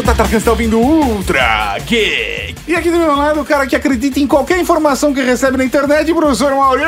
[0.00, 2.39] sou Tatarkan, você tá ouvindo Ultra Geek.
[2.70, 5.64] E aqui do meu lado, o cara que acredita em qualquer informação que recebe na
[5.64, 6.84] internet, professor Mauri.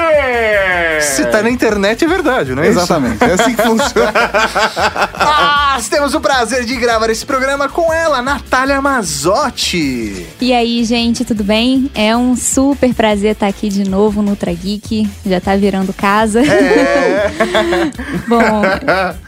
[1.01, 4.13] Se tá na internet é verdade, não é Exatamente, é assim que funciona.
[5.75, 10.25] Nós temos o prazer de gravar esse programa com ela, Natália Mazotti.
[10.41, 11.91] E aí, gente, tudo bem?
[11.97, 15.11] É um super prazer estar aqui de novo no Ultra Geek.
[15.27, 16.43] Já tá virando casa.
[16.43, 17.29] É.
[18.29, 18.63] Bom,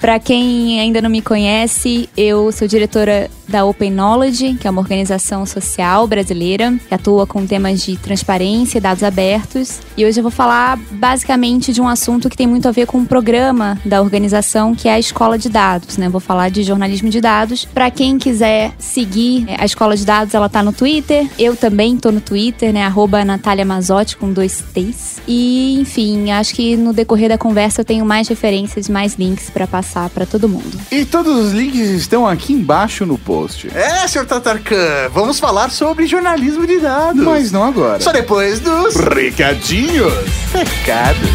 [0.01, 4.81] pra quem ainda não me conhece, eu sou diretora da Open Knowledge, que é uma
[4.81, 6.44] organização social brasileira
[6.87, 9.81] que atua com temas de transparência e dados abertos.
[9.97, 12.99] E hoje eu vou falar basicamente de um assunto que tem muito a ver com
[12.99, 16.09] o programa da organização, que é a Escola de Dados, né?
[16.09, 17.65] Vou falar de jornalismo de dados.
[17.65, 21.27] Para quem quiser seguir é, a Escola de Dados, ela tá no Twitter.
[21.39, 22.85] Eu também tô no Twitter, né?
[22.85, 25.21] Arroba Natália Mazotti com dois T's.
[25.27, 29.67] E, enfim, acho que no decorrer da conversa eu tenho mais referências, mais links para
[29.67, 30.79] passar para todo mundo.
[30.91, 33.69] E todos os links estão aqui embaixo no post.
[33.75, 37.23] É, senhor Tatarkan, vamos falar sobre jornalismo de dados.
[37.23, 38.01] Mas não agora.
[38.01, 40.13] Só depois dos Recadinhos.
[40.53, 41.31] recados.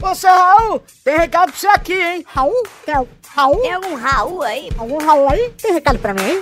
[0.00, 2.24] Ô, seu Raul, tem recado pra você aqui, hein?
[2.26, 2.62] Raul?
[2.84, 2.94] Tem
[3.34, 3.56] Raul?
[3.62, 4.68] Tem algum Raul aí?
[4.78, 5.50] Algum Raul aí?
[5.60, 6.40] Tem recado pra mim, hein?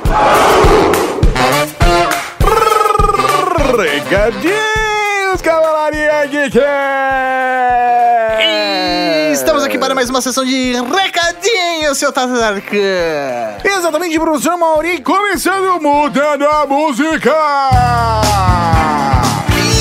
[4.10, 6.58] Recadinhos, Cavalaria Geek.
[8.40, 8.69] E
[9.40, 13.56] Estamos aqui para mais uma sessão de recadinhos, seu Tatarkan.
[13.64, 17.34] Exatamente, professor Mauri, começando mudando a música.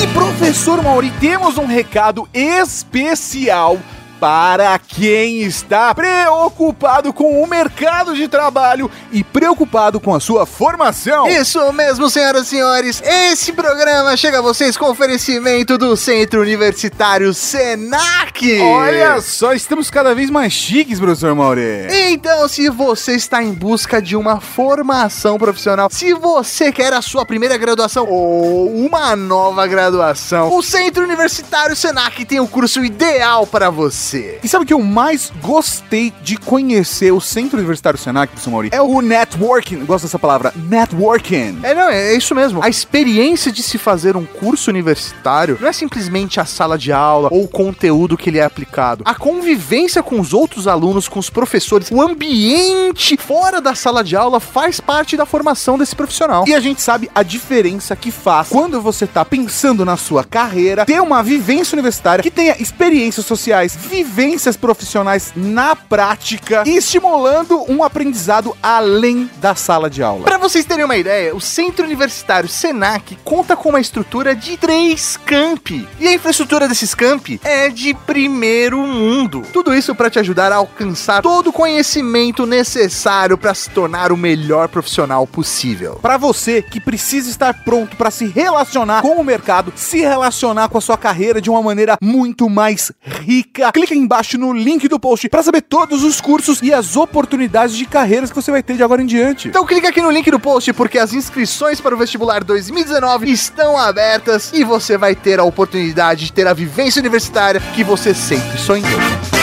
[0.02, 3.78] E professor Mauri, temos um recado especial
[4.20, 11.26] para quem está preocupado com o mercado de trabalho e preocupado com a sua formação.
[11.26, 13.02] Isso mesmo, senhoras e senhores.
[13.02, 18.60] Esse programa chega a vocês com oferecimento do Centro Universitário Senac.
[18.60, 21.86] Olha só, estamos cada vez mais chiques, professor Mauri.
[22.10, 27.24] Então, se você está em busca de uma formação profissional, se você quer a sua
[27.24, 33.70] primeira graduação ou uma nova graduação, o Centro Universitário Senac tem o curso ideal para
[33.70, 34.09] você.
[34.18, 38.70] E sabe o que eu mais gostei de conhecer o Centro Universitário Senac, professor Mauri?
[38.72, 39.84] É o networking.
[39.84, 41.60] Gosto dessa palavra, networking.
[41.62, 42.62] É, não, é isso mesmo.
[42.62, 47.28] A experiência de se fazer um curso universitário não é simplesmente a sala de aula
[47.30, 49.04] ou o conteúdo que ele é aplicado.
[49.06, 54.16] A convivência com os outros alunos, com os professores, o ambiente fora da sala de
[54.16, 56.44] aula faz parte da formação desse profissional.
[56.46, 60.84] E a gente sabe a diferença que faz quando você tá pensando na sua carreira,
[60.84, 67.84] ter uma vivência universitária que tenha experiências sociais, vivências profissionais na prática e estimulando um
[67.84, 70.24] aprendizado além da sala de aula.
[70.24, 75.18] Para vocês terem uma ideia, o Centro Universitário Senac conta com uma estrutura de três
[75.18, 75.86] campi.
[75.98, 79.42] E a infraestrutura desses campi é de primeiro mundo.
[79.52, 84.16] Tudo isso para te ajudar a alcançar todo o conhecimento necessário para se tornar o
[84.16, 85.98] melhor profissional possível.
[86.00, 90.78] Para você que precisa estar pronto para se relacionar com o mercado, se relacionar com
[90.78, 94.98] a sua carreira de uma maneira muito mais rica, clica aí embaixo no link do
[94.98, 98.76] post para saber todos os cursos e as oportunidades de carreiras que você vai ter
[98.76, 99.48] de agora em diante.
[99.48, 103.76] Então clica aqui no link do post porque as inscrições para o vestibular 2019 estão
[103.76, 108.58] abertas e você vai ter a oportunidade de ter a vivência universitária que você sempre
[108.58, 109.39] sonhou.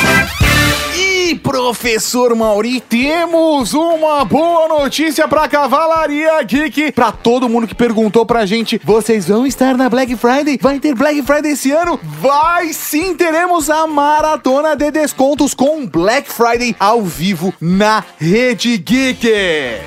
[1.37, 6.91] Professor Mauri, temos uma boa notícia pra Cavalaria Geek.
[6.91, 10.57] Pra todo mundo que perguntou pra gente, vocês vão estar na Black Friday?
[10.61, 11.99] Vai ter Black Friday esse ano?
[12.03, 19.27] Vai sim, teremos a maratona de descontos com Black Friday ao vivo na Rede Geek.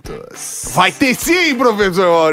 [0.72, 2.32] Vai ter sim, professor!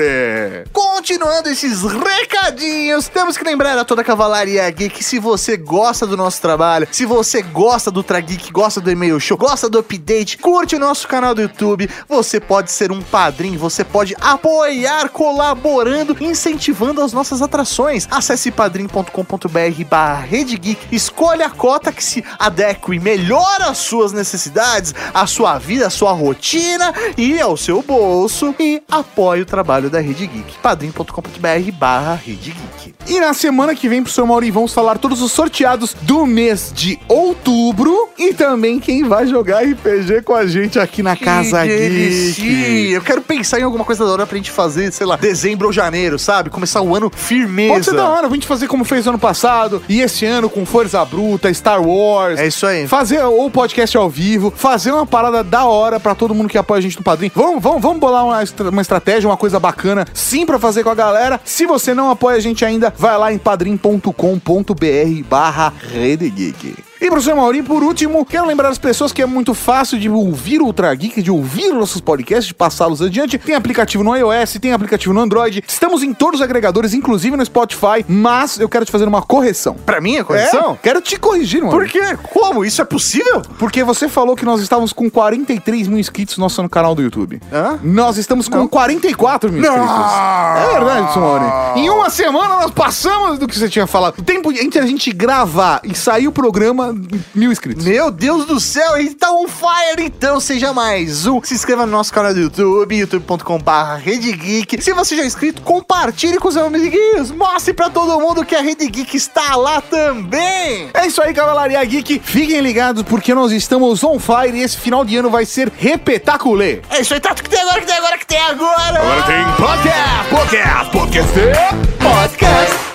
[0.71, 6.05] Continuando esses recadinhos, temos que lembrar a toda a Cavalaria Geek que se você gosta
[6.05, 10.37] do nosso trabalho, se você gosta do Trageek, gosta do e-mail show, gosta do update,
[10.37, 16.15] curte o nosso canal do YouTube, você pode ser um padrinho, você pode apoiar colaborando,
[16.21, 18.07] incentivando as nossas atrações.
[18.11, 24.93] Acesse padrim.com.br barra Rede Geek, escolha a cota que se adeque melhor às suas necessidades,
[25.13, 29.99] à sua vida, à sua rotina e ao seu bolso e apoie o trabalho da
[29.99, 30.57] Rede Geek.
[30.61, 32.93] padrim.com.br barra Rede Geek.
[33.07, 36.99] E na semana que vem, professor Mauri, vamos falar todos os sorteados do mês de
[37.07, 42.43] outubro e também quem vai jogar RPG com a gente aqui na Casa delícia.
[42.43, 42.91] Geek.
[42.91, 45.73] Eu quero pensar em alguma coisa da hora pra gente fazer, sei lá, dezembro ou
[45.73, 46.49] janeiro, sabe?
[46.49, 47.73] Começar o ano firmeza.
[47.73, 50.65] Pode ser da hora, a gente fazer como fez ano passado e esse ano com
[50.65, 52.39] Força Bruta, Star Wars.
[52.39, 52.87] É isso aí.
[52.87, 56.79] Fazer o podcast ao vivo, fazer uma parada da hora pra todo mundo que apoia
[56.79, 57.31] a gente no padrinho.
[57.35, 60.89] Vamos, vamos, vamos bolar uma, estra- uma estratégia, uma coisa bacana, sim, pra fazer com
[60.89, 61.39] a galera.
[61.43, 66.75] Se você não apoia a gente ainda, vai lá em padrim.com.br barra Rede Geek.
[67.03, 70.61] E professor Mauri, por último, quero lembrar as pessoas que é muito fácil de ouvir
[70.61, 73.37] o Ultra Geek, de ouvir nossos podcasts, de passá-los adiante.
[73.37, 75.61] Tem aplicativo no iOS, tem aplicativo no Android.
[75.67, 79.75] Estamos em todos os agregadores, inclusive no Spotify, mas eu quero te fazer uma correção.
[79.85, 80.75] Pra mim, a correção?
[80.75, 80.77] É?
[80.81, 81.73] Quero te corrigir, mano.
[81.73, 82.17] Por quê?
[82.31, 82.63] Como?
[82.63, 83.41] Isso é possível?
[83.59, 87.41] Porque você falou que nós estávamos com 43 mil inscritos no nosso canal do YouTube.
[87.51, 87.79] Hã?
[87.83, 89.73] Nós estamos com 44 mil Não.
[89.75, 90.13] inscritos.
[90.57, 91.81] É verdade, Simone.
[91.81, 94.19] Em uma semana nós passamos do que você tinha falado.
[94.19, 96.92] O tempo entre a gente gravar e sair o programa,
[97.33, 97.83] mil inscritos.
[97.83, 101.41] Meu Deus do céu, ele tá on fire, então seja mais um.
[101.43, 104.81] Se inscreva no nosso canal do YouTube, youtube.com.br Geek.
[104.81, 107.31] Se você já é inscrito, compartilhe com os amiguinhos.
[107.31, 110.89] Mostre pra todo mundo que a Rede Geek está lá também.
[110.93, 112.21] É isso aí, Cavalaria Geek.
[112.23, 116.81] Fiquem ligados porque nós estamos on fire e esse final de ano vai ser repetaculê.
[116.89, 119.23] É isso aí, Tato, que tem agora, que tem agora, que tem agora.
[119.23, 121.75] tem podcast, podcast, podcast.
[121.99, 122.92] podcast.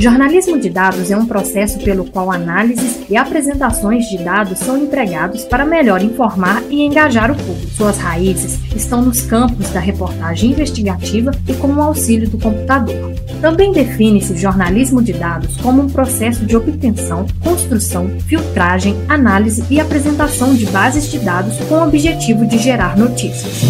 [0.00, 5.44] Jornalismo de dados é um processo pelo qual análises e apresentações de dados são empregados
[5.44, 7.70] para melhor informar e engajar o público.
[7.72, 13.12] Suas raízes estão nos campos da reportagem investigativa e com o auxílio do computador.
[13.42, 20.54] Também define-se jornalismo de dados como um processo de obtenção, construção, filtragem, análise e apresentação
[20.54, 23.60] de bases de dados com o objetivo de gerar notícias.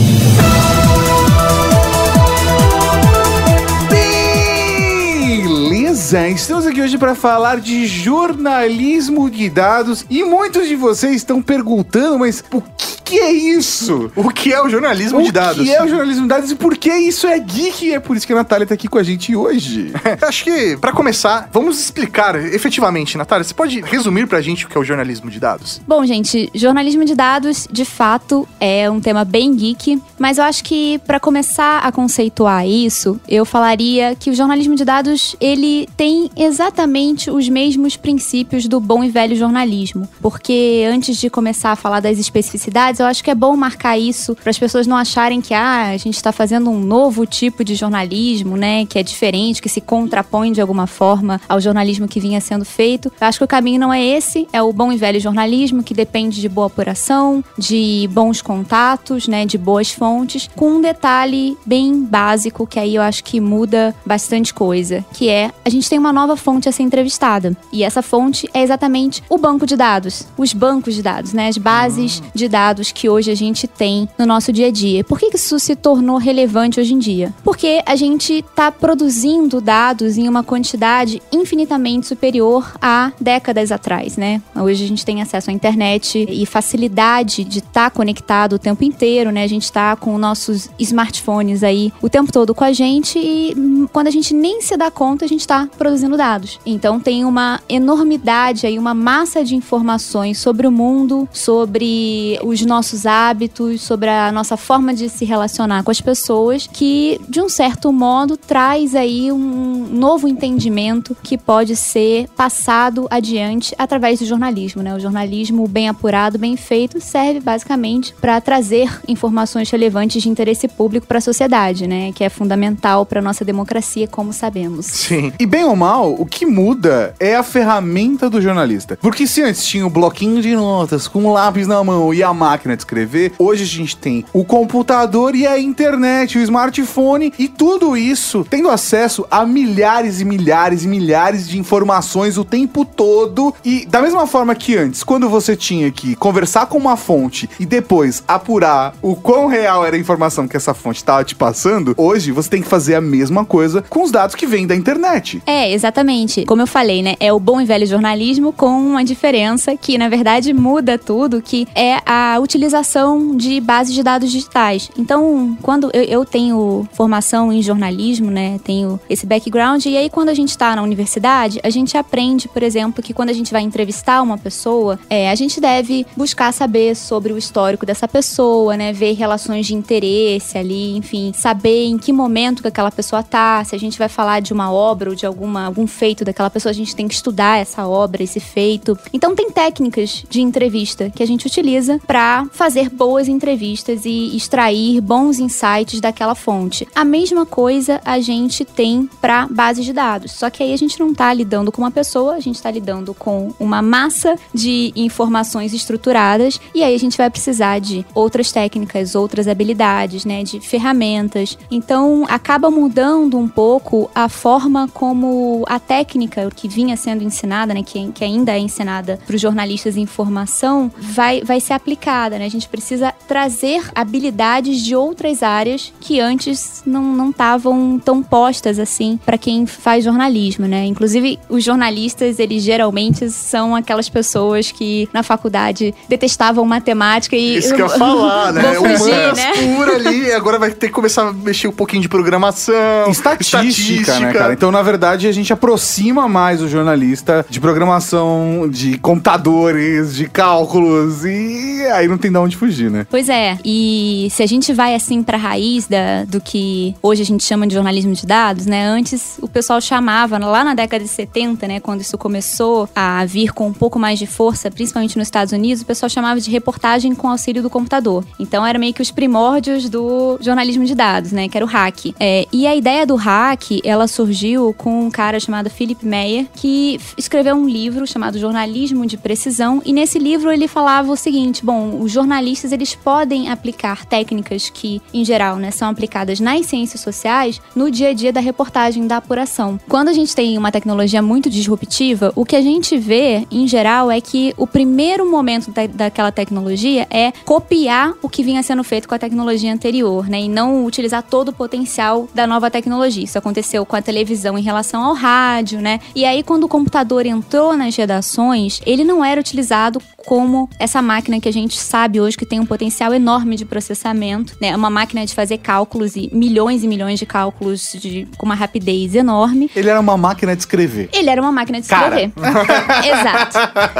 [6.11, 11.41] Beleza, estamos aqui hoje para falar de jornalismo de dados e muitos de vocês estão
[11.41, 14.11] perguntando, mas o que, que é isso?
[14.15, 15.65] O que é o jornalismo o de dados?
[15.65, 17.87] que é o jornalismo de dados e por que isso é geek?
[17.87, 19.93] E é por isso que a Natália tá aqui com a gente hoje.
[20.23, 24.77] Acho que, pra começar, vamos explicar efetivamente, Natália, você pode resumir pra gente o que
[24.77, 25.81] é o jornalismo de dados?
[25.87, 30.63] Bom, gente, jornalismo de dados, de fato, é um tema bem geek, mas eu acho
[30.63, 36.31] que para começar a conceituar isso, eu falaria que o jornalismo de dados, ele tem
[36.37, 40.09] exatamente os mesmos princípios do bom e velho jornalismo.
[40.21, 44.35] Porque antes de começar a falar das especificidades, eu acho que é bom marcar isso
[44.35, 47.75] para as pessoas não acharem que ah, a gente está fazendo um novo tipo de
[47.75, 52.41] jornalismo, né, que é diferente, que se contrapõe de alguma forma ao jornalismo que vinha
[52.41, 53.13] sendo feito.
[53.21, 55.95] Eu acho que o caminho não é esse, é o bom e velho jornalismo que
[55.95, 62.03] depende de boa apuração, de bons contatos, né, de boas fontes, com um detalhe bem
[62.03, 66.13] básico que aí eu acho que muda bastante coisa, que é a gente tem uma
[66.13, 67.57] nova fonte a ser entrevistada.
[67.73, 71.59] E essa fonte é exatamente o banco de dados, os bancos de dados, né, as
[71.59, 75.05] bases de dados que hoje a gente tem no nosso dia a dia.
[75.05, 77.33] Por que isso se tornou relevante hoje em dia?
[77.43, 84.43] Porque a gente está produzindo dados em uma quantidade infinitamente superior a décadas atrás, né?
[84.55, 88.85] Hoje a gente tem acesso à internet e facilidade de estar tá conectado o tempo
[88.85, 89.45] inteiro, né?
[89.45, 93.55] A gente está com nossos smartphones aí o tempo todo com a gente e
[93.93, 96.59] quando a gente nem se dá conta, a gente está produzindo dados.
[96.65, 102.80] Então tem uma enormidade aí, uma massa de informações sobre o mundo, sobre os nossos
[103.07, 107.93] hábitos, sobre a nossa forma de se relacionar com as pessoas, que de um certo
[107.93, 114.95] modo traz aí um novo entendimento que pode ser passado adiante através do jornalismo, né?
[114.95, 121.07] O jornalismo bem apurado, bem feito, serve basicamente para trazer informações relevantes de interesse público
[121.07, 122.13] para a sociedade, né?
[122.13, 124.87] Que é fundamental para nossa democracia, como sabemos.
[124.87, 125.33] Sim.
[125.39, 128.99] E bem ou mal, o que muda é a ferramenta do jornalista.
[129.01, 132.33] Porque se antes tinha o bloquinho de notas com o lápis na mão e a
[132.33, 137.49] máquina de escrever, hoje a gente tem o computador e a internet, o smartphone e
[137.49, 143.55] tudo isso tendo acesso a milhares e milhares e milhares de informações o tempo todo.
[143.65, 147.67] E da mesma forma que antes, quando você tinha que conversar com uma fonte e
[147.67, 152.33] depois apurar o quão real era a informação que essa fonte estava te passando, hoje
[152.33, 155.43] você tem que fazer a mesma coisa com os dados que vêm da internet.
[155.47, 156.45] É, exatamente.
[156.45, 157.17] Como eu falei, né?
[157.21, 161.67] É o bom e velho jornalismo com uma diferença que, na verdade, muda tudo, que
[161.75, 164.91] é a utilização de bases de dados digitais.
[164.99, 168.59] Então, quando eu, eu tenho formação em jornalismo, né?
[168.65, 172.63] Tenho esse background, e aí quando a gente está na universidade, a gente aprende, por
[172.63, 176.97] exemplo, que quando a gente vai entrevistar uma pessoa, é, a gente deve buscar saber
[176.97, 178.93] sobre o histórico dessa pessoa, né?
[178.93, 183.77] Ver relações de interesse ali, enfim, saber em que momento que aquela pessoa tá, se
[183.77, 186.75] a gente vai falar de uma obra ou de alguma, algum feito daquela pessoa, a
[186.75, 188.99] gente tem que estudar essa obra, esse feito.
[189.13, 195.01] Então tem técnicas de entrevista que a gente utiliza para fazer boas entrevistas e extrair
[195.01, 196.87] bons insights daquela fonte.
[196.95, 200.99] A mesma coisa a gente tem para bases de dados, só que aí a gente
[200.99, 205.73] não tá lidando com uma pessoa, a gente tá lidando com uma massa de informações
[205.73, 211.59] estruturadas e aí a gente vai precisar de outras técnicas, outras habilidades, né, de ferramentas.
[211.71, 217.83] Então acaba mudando um pouco a forma como a técnica que vinha sendo ensinada, né,
[217.83, 222.30] que, que ainda é ensinada para os jornalistas em formação, vai, vai ser aplicada.
[222.39, 222.47] Né?
[222.47, 229.19] A gente precisa trazer habilidades de outras áreas que antes não estavam tão postas assim
[229.25, 230.85] para quem faz jornalismo, né?
[230.85, 237.57] Inclusive, os jornalistas, eles geralmente são aquelas pessoas que na faculdade detestavam matemática e.
[237.57, 238.63] Isso que eu ia falar, né?
[238.63, 239.53] Vou fugir, Humanas né?
[239.53, 243.11] pura ali, agora vai ter que começar a mexer um pouquinho de programação.
[243.11, 244.53] Estatística, né, cara?
[244.53, 251.25] Então, na verdade, a gente aproxima mais o jornalista de programação, de computadores, de cálculos,
[251.25, 253.07] e aí não tem de onde fugir, né?
[253.11, 257.25] Pois é, e se a gente vai assim pra raiz da, do que hoje a
[257.25, 258.87] gente chama de jornalismo de dados, né?
[258.87, 263.53] Antes o pessoal chamava, lá na década de 70, né, quando isso começou a vir
[263.53, 267.15] com um pouco mais de força, principalmente nos Estados Unidos, o pessoal chamava de reportagem
[267.15, 268.25] com auxílio do computador.
[268.39, 272.15] Então era meio que os primórdios do jornalismo de dados, né, que era o hack.
[272.19, 276.99] É, e a ideia do hack, ela surgiu com um cara chamado Philip Meyer, que
[277.17, 281.97] escreveu um livro chamado Jornalismo de Precisão, e nesse livro ele falava o seguinte, bom,
[282.11, 287.61] os jornalistas eles podem aplicar técnicas que, em geral, né, são aplicadas nas ciências sociais
[287.75, 289.79] no dia a dia da reportagem, da apuração.
[289.89, 294.11] Quando a gente tem uma tecnologia muito disruptiva, o que a gente vê, em geral,
[294.11, 299.09] é que o primeiro momento da, daquela tecnologia é copiar o que vinha sendo feito
[299.09, 300.41] com a tecnologia anterior, né?
[300.41, 303.23] E não utilizar todo o potencial da nova tecnologia.
[303.23, 306.01] Isso aconteceu com a televisão em relação ao rádio, né?
[306.15, 311.41] E aí, quando o computador entrou nas redações, ele não era utilizado como essa máquina
[311.41, 314.69] que a gente sabe hoje que tem um potencial enorme de processamento, né?
[314.69, 318.55] É uma máquina de fazer cálculos e milhões e milhões de cálculos de, com uma
[318.55, 319.71] rapidez enorme.
[319.75, 321.09] Ele era uma máquina de escrever.
[321.13, 322.33] Ele era uma máquina de escrever.
[323.05, 323.59] Exato.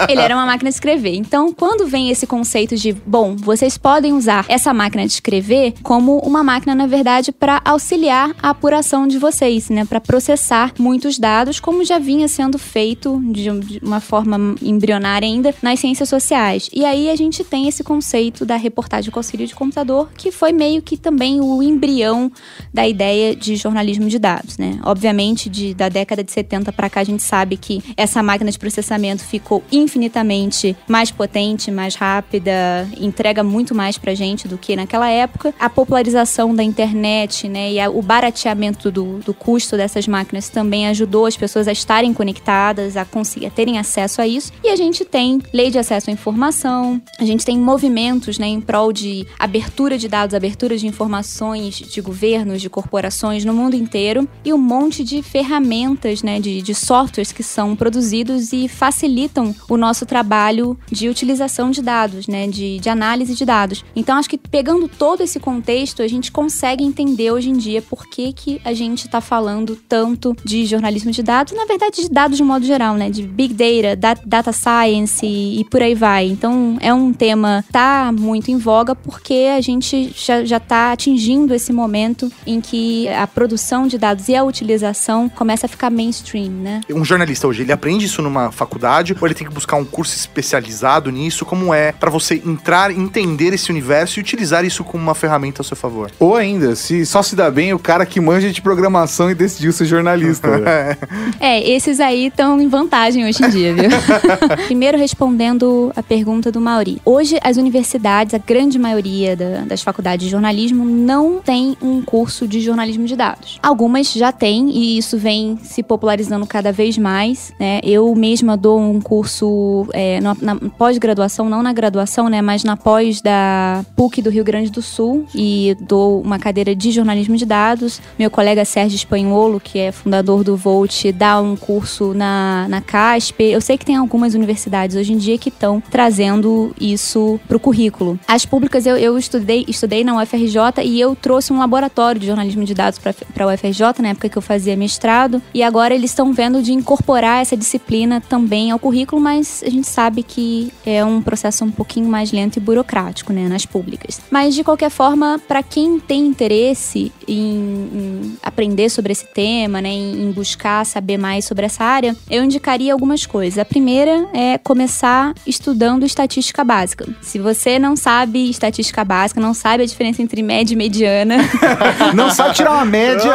[0.09, 1.15] Ele era uma máquina de escrever.
[1.15, 6.19] Então, quando vem esse conceito de, bom, vocês podem usar essa máquina de escrever como
[6.19, 9.85] uma máquina, na verdade, para auxiliar a apuração de vocês, né?
[9.85, 15.55] Para processar muitos dados, como já vinha sendo feito de de uma forma embrionária ainda
[15.63, 16.69] nas ciências sociais.
[16.73, 20.53] E aí a gente tem esse conceito da reportagem com auxílio de computador, que foi
[20.53, 22.31] meio que também o embrião
[22.75, 24.79] da ideia de jornalismo de dados, né?
[24.85, 28.59] Obviamente, de, da década de 70 para cá, a gente sabe que essa máquina de
[28.59, 35.09] processamento ficou infinitamente mais potente, mais rápida, entrega muito mais pra gente do que naquela
[35.11, 35.55] época.
[35.59, 40.87] A popularização da internet, né, e a- o barateamento do, do custo dessas máquinas também
[40.89, 44.53] ajudou as pessoas a estarem conectadas, a conseguir a terem acesso a isso.
[44.65, 48.61] E a gente tem lei de acesso à informação, a gente tem movimentos, né, em
[48.61, 54.29] prol de abertura de dados, abertura de informações de governos, de corporações no mundo inteiro
[54.45, 59.77] e um monte de ferramentas, né, de, de softwares que são produzidos e facilitam o
[59.77, 63.85] nosso trabalho de utilização de dados, né, de, de análise de dados.
[63.95, 68.07] Então, acho que pegando todo esse contexto, a gente consegue entender hoje em dia por
[68.09, 72.37] que, que a gente está falando tanto de jornalismo de dados, na verdade, de dados
[72.37, 76.27] de modo geral, né, de big data, da- data science e por aí vai.
[76.27, 80.93] Então, é um tema que tá muito em voga porque a gente já, já tá
[80.93, 85.91] atingindo esse momento em que a produção de dados e a utilização começa a ficar
[85.91, 86.81] mainstream, né?
[86.91, 90.17] Um jornalista hoje, ele aprende isso numa faculdade ou ele tem que buscar um curso
[90.17, 91.45] especializado nisso?
[91.45, 95.65] Como é pra você entrar, entender esse universo e utilizar isso como uma ferramenta a
[95.65, 96.11] seu favor?
[96.19, 99.73] Ou ainda, se só se dá bem o cara que manja de programação e decidiu
[99.73, 100.59] ser jornalista.
[100.59, 100.97] né?
[101.39, 103.91] É, esses aí estão em vantagem hoje em dia, viu?
[104.67, 107.01] Primeiro, respondendo a pergunta do Mauri.
[107.05, 112.47] Hoje, as universidades, a grande maioria da- das faculdades de jornalismo, não tem um curso
[112.47, 113.59] de jornalismo de dados.
[113.63, 117.53] Algumas já têm, e isso vem se popularizando cada vez mais.
[117.59, 117.81] Né?
[117.83, 122.41] Eu mesma dou um curso é, na, na pós-graduação, não na graduação, né?
[122.43, 126.91] Mas na pós da PUC do Rio Grande do Sul, e dou uma cadeira de
[126.91, 128.01] jornalismo de dados.
[128.19, 133.45] Meu colega Sérgio Espanholo, que é fundador do Volt, dá um curso na, na CASP.
[133.45, 138.19] Eu sei que tem algumas universidades hoje em dia que estão trazendo isso pro currículo.
[138.27, 142.65] As públicas eu, eu estudei, estudei na UFRJ e eu trouxe um laboratório de jornalismo
[142.65, 145.43] de dados para a UFRJ, na época que eu fazia mestrado.
[145.53, 149.87] E agora eles estão vendo de incorporar essa disciplina também ao currículo, mas a gente
[149.87, 154.21] sabe que é um processo um pouquinho mais lento e burocrático, né, nas públicas.
[154.31, 159.91] Mas de qualquer forma, para quem tem interesse em, em aprender sobre esse tema, né,
[159.91, 163.59] em, em buscar saber mais sobre essa área, eu indicaria algumas coisas.
[163.59, 167.07] A primeira é começar estudando estatística básica.
[167.21, 171.37] Se você não sabe estatística básica, não sabe a diferença entre média e mediana,
[172.15, 173.31] Não sabe tirar uma média.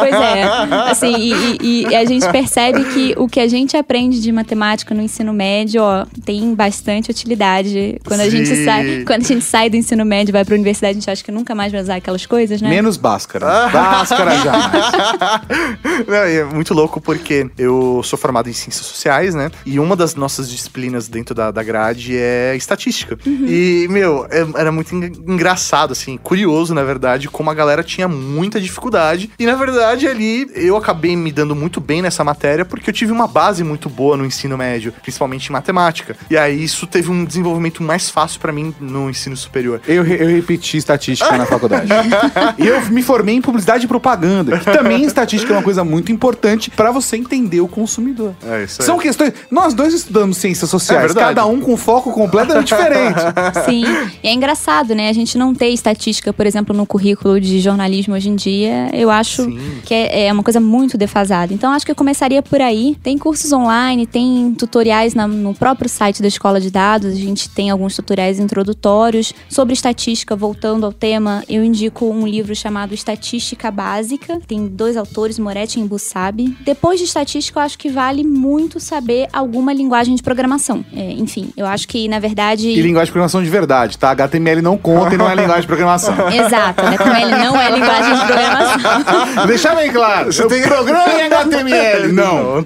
[0.00, 0.42] Pois é.
[0.90, 4.94] Assim, e, e- e a gente percebe que o que a gente aprende de matemática
[4.94, 8.00] no ensino médio, ó, tem bastante utilidade.
[8.04, 8.64] Quando a gente Sim.
[8.64, 11.22] sai, quando a gente sai do ensino médio e vai pra universidade, a gente acha
[11.24, 12.68] que nunca mais vai usar aquelas coisas, né?
[12.68, 13.68] Menos Bhaskara.
[13.68, 15.40] Bhaskara já.
[16.06, 19.50] Não, é muito louco porque eu sou formado em ciências sociais, né?
[19.64, 23.18] E uma das nossas disciplinas dentro da, da grade é estatística.
[23.26, 28.08] E, meu, é- era muito en- engraçado, assim, curioso, na verdade, como a galera tinha
[28.08, 29.30] muita dificuldade.
[29.38, 33.12] E, na verdade, ali eu acabei me dando muito bem nessa matéria porque eu tive
[33.12, 36.16] uma base muito boa no ensino médio, principalmente em matemática.
[36.30, 39.80] E aí isso teve um desenvolvimento mais fácil pra mim no ensino superior.
[39.86, 41.88] Eu, eu repeti estatística na faculdade.
[42.58, 46.10] e eu me formei em publicidade e propaganda, que também estatística é uma coisa muito
[46.12, 48.34] importante pra você entender o consumidor.
[48.44, 48.86] É isso aí.
[48.86, 49.32] São questões.
[49.50, 51.34] Nós dois estudamos ciências sociais, É verdade.
[51.34, 53.20] cada um com foco completamente diferente.
[53.64, 53.84] Sim.
[54.22, 55.08] E é engraçado, né?
[55.08, 59.10] A gente não ter estatística, por exemplo, no currículo de jornalismo hoje em dia, eu
[59.10, 59.58] acho Sim.
[59.84, 61.52] que é, é uma coisa muito defasada.
[61.52, 62.96] Então, acho que eu começaria por aí.
[63.02, 67.12] Tem cursos online, tem tutoriais na- no próprio site da Escola de Dados.
[67.12, 70.36] A gente tem alguns tutoriais introdutórios sobre estatística.
[70.36, 74.40] Voltando ao tema, eu indico um livro chamado Estatística Básica.
[74.46, 76.56] Tem dois autores, Moretti e Bussabi.
[76.64, 80.84] Depois de estatística, eu acho que vale muito saber alguma linguagem de programação.
[80.98, 82.68] É, enfim, eu acho que, na verdade...
[82.68, 84.10] E linguagem de programação de verdade, tá?
[84.10, 86.14] HTML não conta e não é linguagem de programação.
[86.30, 89.46] Exato, HTML não é linguagem de programação.
[89.46, 90.32] Deixar bem claro.
[90.32, 92.12] Você tem programa em HTML.
[92.18, 92.64] Não.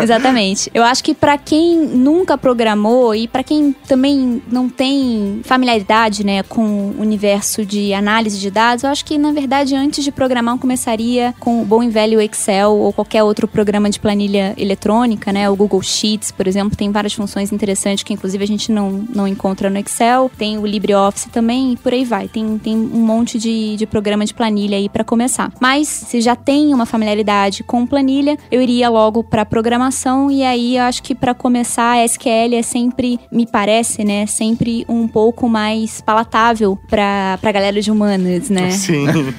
[0.00, 0.70] Exatamente.
[0.72, 6.42] Eu acho que pra quem nunca programou e pra quem também não tem familiaridade, né,
[6.42, 10.12] com o universo de análise de dados, eu acho que na verdade verdade, antes de
[10.12, 14.54] programar, eu começaria com o bom e velho Excel ou qualquer outro programa de planilha
[14.56, 15.50] eletrônica, né?
[15.50, 19.26] O Google Sheets, por exemplo, tem várias funções interessantes que, inclusive, a gente não, não
[19.26, 20.30] encontra no Excel.
[20.36, 22.28] Tem o LibreOffice também e por aí vai.
[22.28, 25.50] Tem, tem um monte de, de programa de planilha aí para começar.
[25.58, 30.76] Mas, se já tem uma familiaridade com planilha, eu iria logo para programação e aí
[30.76, 34.26] eu acho que para começar, a SQL é sempre, me parece, né?
[34.26, 38.70] Sempre um pouco mais palatável para pra galera de humanas, né?
[38.70, 39.06] Sim.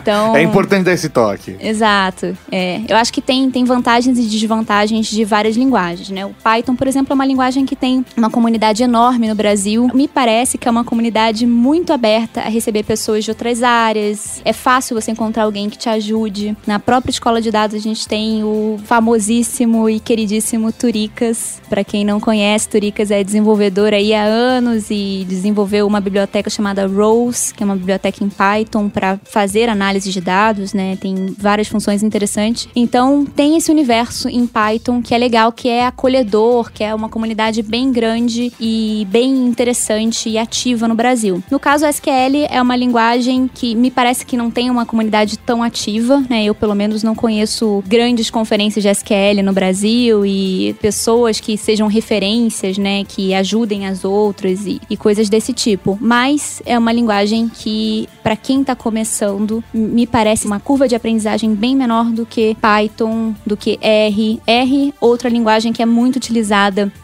[0.00, 0.34] Então.
[0.36, 1.56] É importante dar esse toque.
[1.60, 2.36] Exato.
[2.50, 6.24] É, eu acho que tem, tem vantagens e desvantagens de várias linguagens, né?
[6.24, 9.88] O Python, por exemplo, é uma linguagem que tem uma comunidade enorme no Brasil.
[9.94, 14.40] Me parece que é uma comunidade muito aberta a receber pessoas de outras áreas.
[14.44, 16.56] É fácil você encontrar alguém que te ajude.
[16.66, 21.60] Na própria escola de dados a gente tem o famosíssimo e queridíssimo Turicas.
[21.68, 26.86] Para quem não conhece, Turicas é desenvolvedor aí há anos e desenvolveu uma biblioteca chamada
[26.86, 30.96] Rose, que é uma biblioteca em Python para fazer análise de dados, né?
[30.96, 32.68] Tem várias funções interessantes.
[32.74, 37.08] Então, tem esse universo em Python que é legal, que é acolhedor, que é uma
[37.08, 41.42] comunidade bem grande e bem interessante e ativa no Brasil.
[41.50, 45.38] No caso, o SQL é uma linguagem que me parece que não tem uma comunidade
[45.38, 46.44] tão ativa, né?
[46.44, 51.88] Eu, pelo menos, não conheço grandes conferências de SQL no Brasil e pessoas que sejam
[51.88, 53.04] referências, né?
[53.04, 55.98] Que ajudem as outras e, e coisas desse tipo.
[56.00, 61.54] Mas é uma linguagem que, para quem tá começando, me parece uma curva de aprendizagem
[61.54, 64.40] bem menor do que Python, do que R.
[64.46, 66.45] R, outra linguagem que é muito utilizada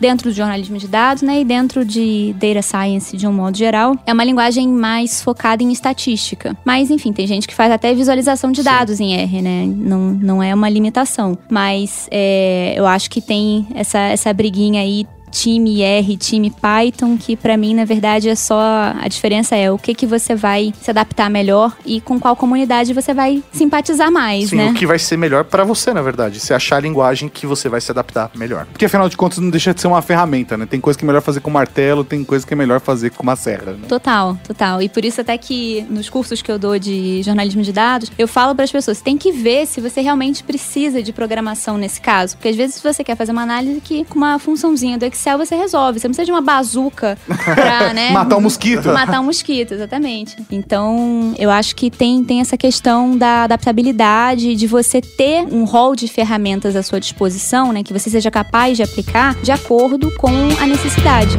[0.00, 1.40] dentro do jornalismo de dados, né?
[1.40, 3.96] E dentro de data science de um modo geral.
[4.06, 6.56] É uma linguagem mais focada em estatística.
[6.64, 9.64] Mas, enfim, tem gente que faz até visualização de dados em R, né?
[9.66, 11.36] Não, não é uma limitação.
[11.50, 17.34] Mas é, eu acho que tem essa, essa briguinha aí time R, time Python, que
[17.34, 20.90] para mim, na verdade, é só a diferença é o que que você vai se
[20.90, 24.70] adaptar melhor e com qual comunidade você vai simpatizar mais, Sim, né?
[24.70, 26.38] o que vai ser melhor pra você, na verdade.
[26.38, 28.66] Você achar a linguagem que você vai se adaptar melhor.
[28.66, 30.66] Porque afinal de contas não deixa de ser uma ferramenta, né?
[30.66, 33.22] Tem coisa que é melhor fazer com martelo, tem coisa que é melhor fazer com
[33.22, 33.86] uma serra, né?
[33.88, 34.82] Total, total.
[34.82, 38.28] E por isso até que nos cursos que eu dou de jornalismo de dados, eu
[38.28, 42.36] falo para as pessoas, tem que ver se você realmente precisa de programação nesse caso,
[42.36, 45.56] porque às vezes você quer fazer uma análise que com uma funçãozinha do Excel você
[45.56, 48.88] resolve, você não precisa de uma bazuca pra, né, Matar um mosquito.
[48.88, 50.36] Matar um mosquito, exatamente.
[50.50, 55.94] Então, eu acho que tem, tem essa questão da adaptabilidade, de você ter um rol
[55.94, 60.30] de ferramentas à sua disposição, né, que você seja capaz de aplicar de acordo com
[60.60, 61.38] a necessidade.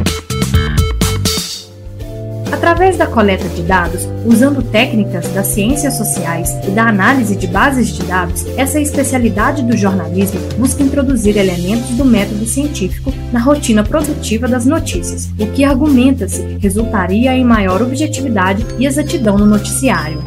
[2.64, 7.90] Através da coleta de dados, usando técnicas das ciências sociais e da análise de bases
[7.90, 14.48] de dados, essa especialidade do jornalismo busca introduzir elementos do método científico na rotina produtiva
[14.48, 20.24] das notícias, o que argumenta-se resultaria em maior objetividade e exatidão no noticiário.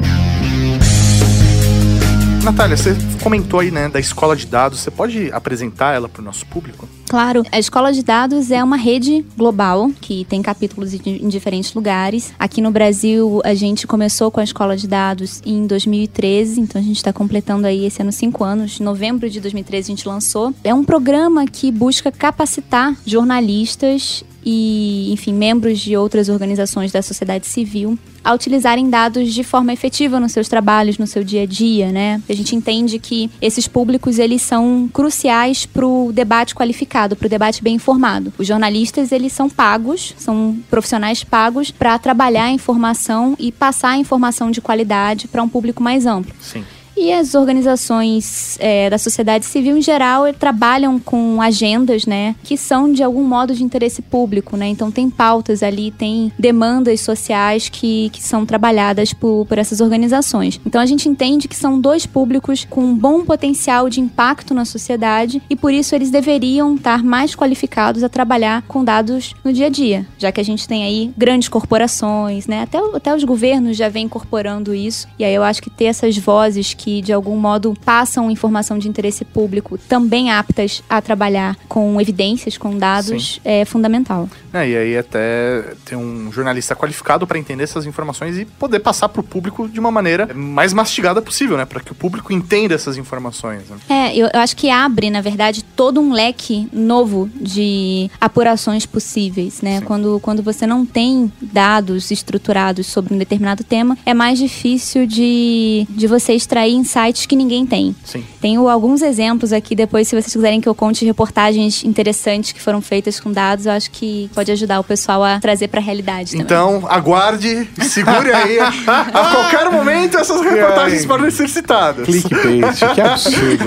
[2.45, 4.81] Natália, você comentou aí, né, da escola de dados.
[4.81, 6.87] Você pode apresentar ela pro nosso público?
[7.09, 12.33] Claro, a Escola de Dados é uma rede global que tem capítulos em diferentes lugares.
[12.39, 16.85] Aqui no Brasil, a gente começou com a Escola de Dados em 2013, então a
[16.85, 18.81] gente está completando aí esse ano cinco anos.
[18.81, 20.53] Em novembro de 2013 a gente lançou.
[20.65, 27.49] É um programa que busca capacitar jornalistas e, enfim, membros de outras organizações da sociedade
[27.49, 31.93] civil a utilizarem dados de forma efetiva nos seus trabalhos, no seu dia a dia,
[31.93, 32.21] né?
[32.29, 37.31] A gente entende que esses públicos eles são cruciais para o debate qualificado, para o
[37.31, 38.33] debate bem informado.
[38.37, 43.99] Os jornalistas eles são pagos, são profissionais pagos para trabalhar a informação e passar a
[43.99, 46.35] informação de qualidade para um público mais amplo.
[46.41, 46.65] Sim.
[46.97, 52.91] E as organizações é, da sociedade civil, em geral, trabalham com agendas, né, que são
[52.91, 54.69] de algum modo de interesse público, né?
[54.69, 60.59] Então tem pautas ali, tem demandas sociais que, que são trabalhadas por, por essas organizações.
[60.65, 64.65] Então a gente entende que são dois públicos com um bom potencial de impacto na
[64.65, 69.67] sociedade e por isso eles deveriam estar mais qualificados a trabalhar com dados no dia
[69.67, 72.63] a dia, já que a gente tem aí grandes corporações, né?
[72.63, 75.07] Até, até os governos já vêm incorporando isso.
[75.19, 78.89] E aí eu acho que ter essas vozes que de algum modo passam informação de
[78.89, 84.29] interesse público também aptas a trabalhar com evidências, com dados, é fundamental.
[84.53, 89.09] É, e aí até ter um jornalista qualificado para entender essas informações e poder passar
[89.09, 91.65] pro público de uma maneira mais mastigada possível, né?
[91.65, 93.63] Para que o público entenda essas informações.
[93.69, 93.77] Né?
[93.89, 99.61] É, eu, eu acho que abre, na verdade, todo um leque novo de apurações possíveis,
[99.61, 99.81] né?
[99.81, 99.85] Sim.
[99.85, 105.87] Quando, quando você não tem dados estruturados sobre um determinado tema, é mais difícil de,
[105.91, 107.95] de você extrair insights que ninguém tem.
[108.05, 108.25] Sim.
[108.41, 112.81] Tenho alguns exemplos aqui, depois, se vocês quiserem que eu conte reportagens interessantes que foram
[112.81, 116.45] feitas com dados, eu acho que pode ajudar o pessoal a trazer pra realidade também.
[116.45, 118.59] Então, aguarde, segure aí.
[118.87, 121.07] a qualquer momento, essas reportagens aí?
[121.09, 122.07] podem ser citadas.
[122.07, 123.65] Clickbait, que absurdo.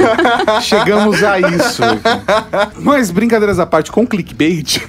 [0.62, 1.82] Chegamos a isso.
[2.80, 4.82] Mas brincadeiras à parte, com clickbait,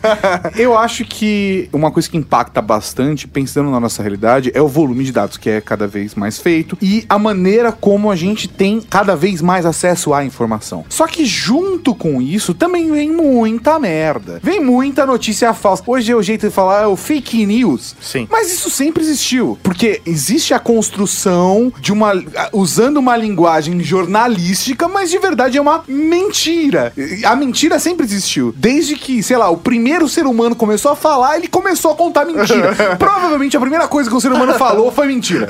[0.57, 5.05] eu acho que uma coisa que impacta bastante, pensando na nossa realidade, é o volume
[5.05, 8.81] de dados que é cada vez mais feito e a maneira como a gente tem
[8.81, 10.85] cada vez mais acesso à informação.
[10.89, 14.41] Só que junto com isso também vem muita merda.
[14.43, 15.83] Vem muita notícia falsa.
[15.87, 17.95] Hoje é o jeito de falar é o fake news.
[18.01, 18.27] Sim.
[18.31, 22.13] Mas isso sempre existiu, porque existe a construção de uma
[22.53, 26.93] usando uma linguagem jornalística, mas de verdade é uma mentira.
[27.25, 28.55] A mentira sempre existiu.
[28.57, 32.25] Desde que, sei lá, o primeiro ser humano começou a falar, ele começou a contar
[32.25, 32.75] mentira.
[32.99, 35.49] Provavelmente a primeira coisa que o ser humano falou foi mentira.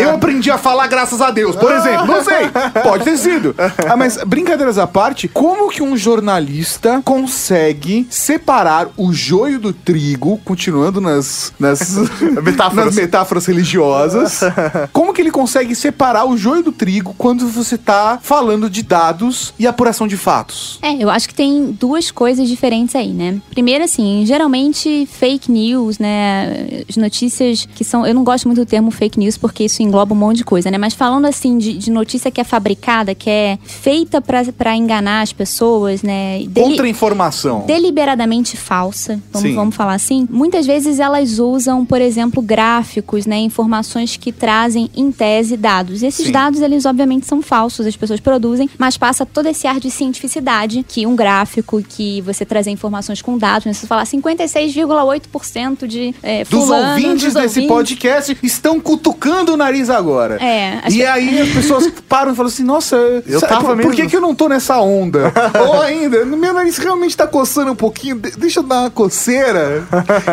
[0.00, 1.93] Eu aprendi a falar graças a Deus, por exemplo.
[2.06, 2.48] Não sei.
[2.82, 3.54] Pode ter sido.
[3.86, 10.40] Ah, mas brincadeiras à parte, como que um jornalista consegue separar o joio do trigo,
[10.44, 11.96] continuando nas, nas,
[12.42, 12.86] Metáforas.
[12.86, 14.40] nas metáforas religiosas,
[14.92, 19.52] como que ele consegue separar o joio do trigo quando você tá falando de dados
[19.58, 20.78] e apuração de fatos?
[20.80, 23.38] É, eu acho que tem duas coisas diferentes aí, né?
[23.50, 26.84] Primeiro, assim, geralmente fake news, né?
[26.88, 28.06] As notícias que são.
[28.06, 30.70] Eu não gosto muito do termo fake news porque isso engloba um monte de coisa,
[30.70, 30.78] né?
[30.78, 35.32] Mas falando assim de, de notícia que é fabricada, que é feita pra enganar as
[35.32, 36.38] pessoas, né?
[36.48, 37.64] Deli- Contra-informação.
[37.66, 40.26] deliberadamente falsa, vamos, vamos falar assim.
[40.30, 46.02] Muitas vezes elas usam, por exemplo, gráficos, né, informações que trazem em tese dados.
[46.02, 46.32] Esses Sim.
[46.32, 50.84] dados, eles obviamente são falsos, as pessoas produzem, mas passa todo esse ar de cientificidade
[50.86, 56.44] que um gráfico que você trazer informações com dados, né, você falar 56,8% de é,
[56.44, 57.68] Dos fulano, ouvintes dos desse ouvintes.
[57.68, 60.42] podcast estão cutucando o nariz agora.
[60.42, 61.63] É, E pe- aí as pessoas
[62.08, 62.96] param e falam assim, nossa,
[63.26, 63.92] Eu sabe, tava por, mesmo.
[63.92, 65.32] que, que eu não tô nessa onda?
[65.68, 69.84] Ou ainda, meu nariz realmente tá coçando um pouquinho, de- deixa eu dar uma coceira.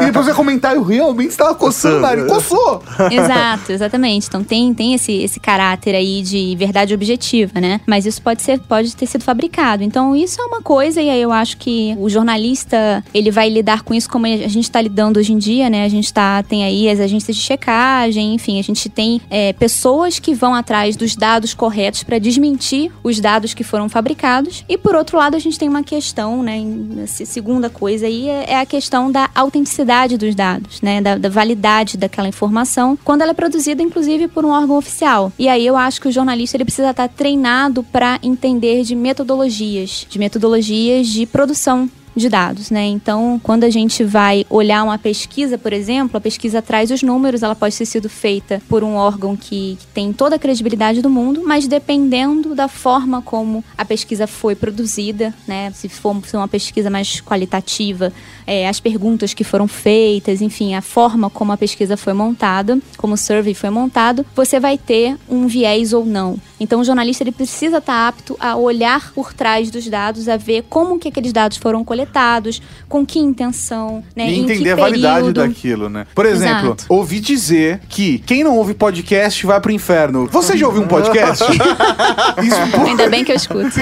[0.02, 2.26] e depois vai comentar, eu realmente estava coçando o nariz.
[2.26, 2.84] Coçou!
[3.12, 4.28] Exato, exatamente.
[4.28, 7.82] Então tem, tem esse, esse caráter aí de verdade objetiva, né?
[7.86, 9.84] Mas isso pode ser pode ter sido fabricado.
[9.84, 13.84] Então isso é uma coisa e aí eu acho que o jornalista ele vai lidar
[13.84, 15.86] com isso como a gente está lidando hoje em dia, né?
[15.86, 20.20] A gente tá tem aí as agências de checagem, enfim, a gente tem é, pessoas
[20.20, 24.66] que vão atrás dos dados corretos para desmentir os dados que foram fabricados.
[24.68, 26.60] E por outro lado a gente tem uma questão, né?
[27.08, 31.00] segunda coisa aí é é a questão da autenticidade dos dados, né?
[31.00, 35.32] Da, da validade daquela informação quando ela é produzida, inclusive, por um órgão oficial.
[35.38, 40.06] E aí eu acho que o jornalista ele precisa estar treinado para entender de metodologias,
[40.10, 42.86] de metodologias de produção de dados, né?
[42.86, 47.44] Então, quando a gente vai olhar uma pesquisa, por exemplo, a pesquisa traz os números,
[47.44, 51.10] ela pode ter sido feita por um órgão que, que tem toda a credibilidade do
[51.10, 55.72] mundo, mas dependendo da forma como a pesquisa foi produzida, né?
[55.72, 58.12] Se for se for uma pesquisa mais qualitativa,
[58.52, 63.14] é, as perguntas que foram feitas, enfim, a forma como a pesquisa foi montada, como
[63.14, 66.38] o survey foi montado, você vai ter um viés ou não.
[66.60, 70.66] Então, o jornalista ele precisa estar apto a olhar por trás dos dados, a ver
[70.70, 74.30] como que aqueles dados foram coletados, com que intenção, né?
[74.30, 75.48] E entender a validade período.
[75.48, 76.06] daquilo, né?
[76.14, 76.86] Por exemplo, Exato.
[76.90, 80.28] ouvi dizer que quem não ouve podcast vai pro inferno.
[80.30, 81.46] Você já ouviu um podcast?
[82.44, 83.62] Isso, Ainda bem que eu escuto.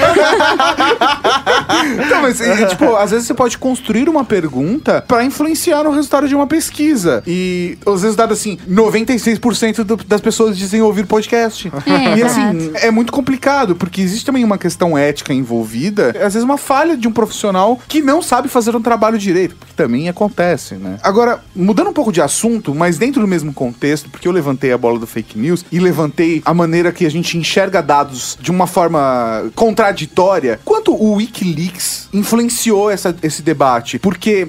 [2.10, 4.59] Não, mas, tipo, às vezes você pode construir uma pergunta
[5.08, 7.24] pra influenciar no resultado de uma pesquisa.
[7.26, 11.72] E os resultados, assim, 96% do- das pessoas dizem ouvir podcast.
[11.86, 16.10] É, e assim, é muito complicado, porque existe também uma questão ética envolvida.
[16.10, 19.74] Às vezes uma falha de um profissional que não sabe fazer um trabalho direito, porque
[19.76, 20.98] também acontece, né?
[21.04, 24.78] Agora, mudando um pouco de assunto, mas dentro do mesmo contexto, porque eu levantei a
[24.78, 28.68] bola do fake news e levantei a maneira que a gente enxerga dados de uma
[28.68, 33.98] forma contraditória, quanto o Wikileaks influenciou essa- esse debate?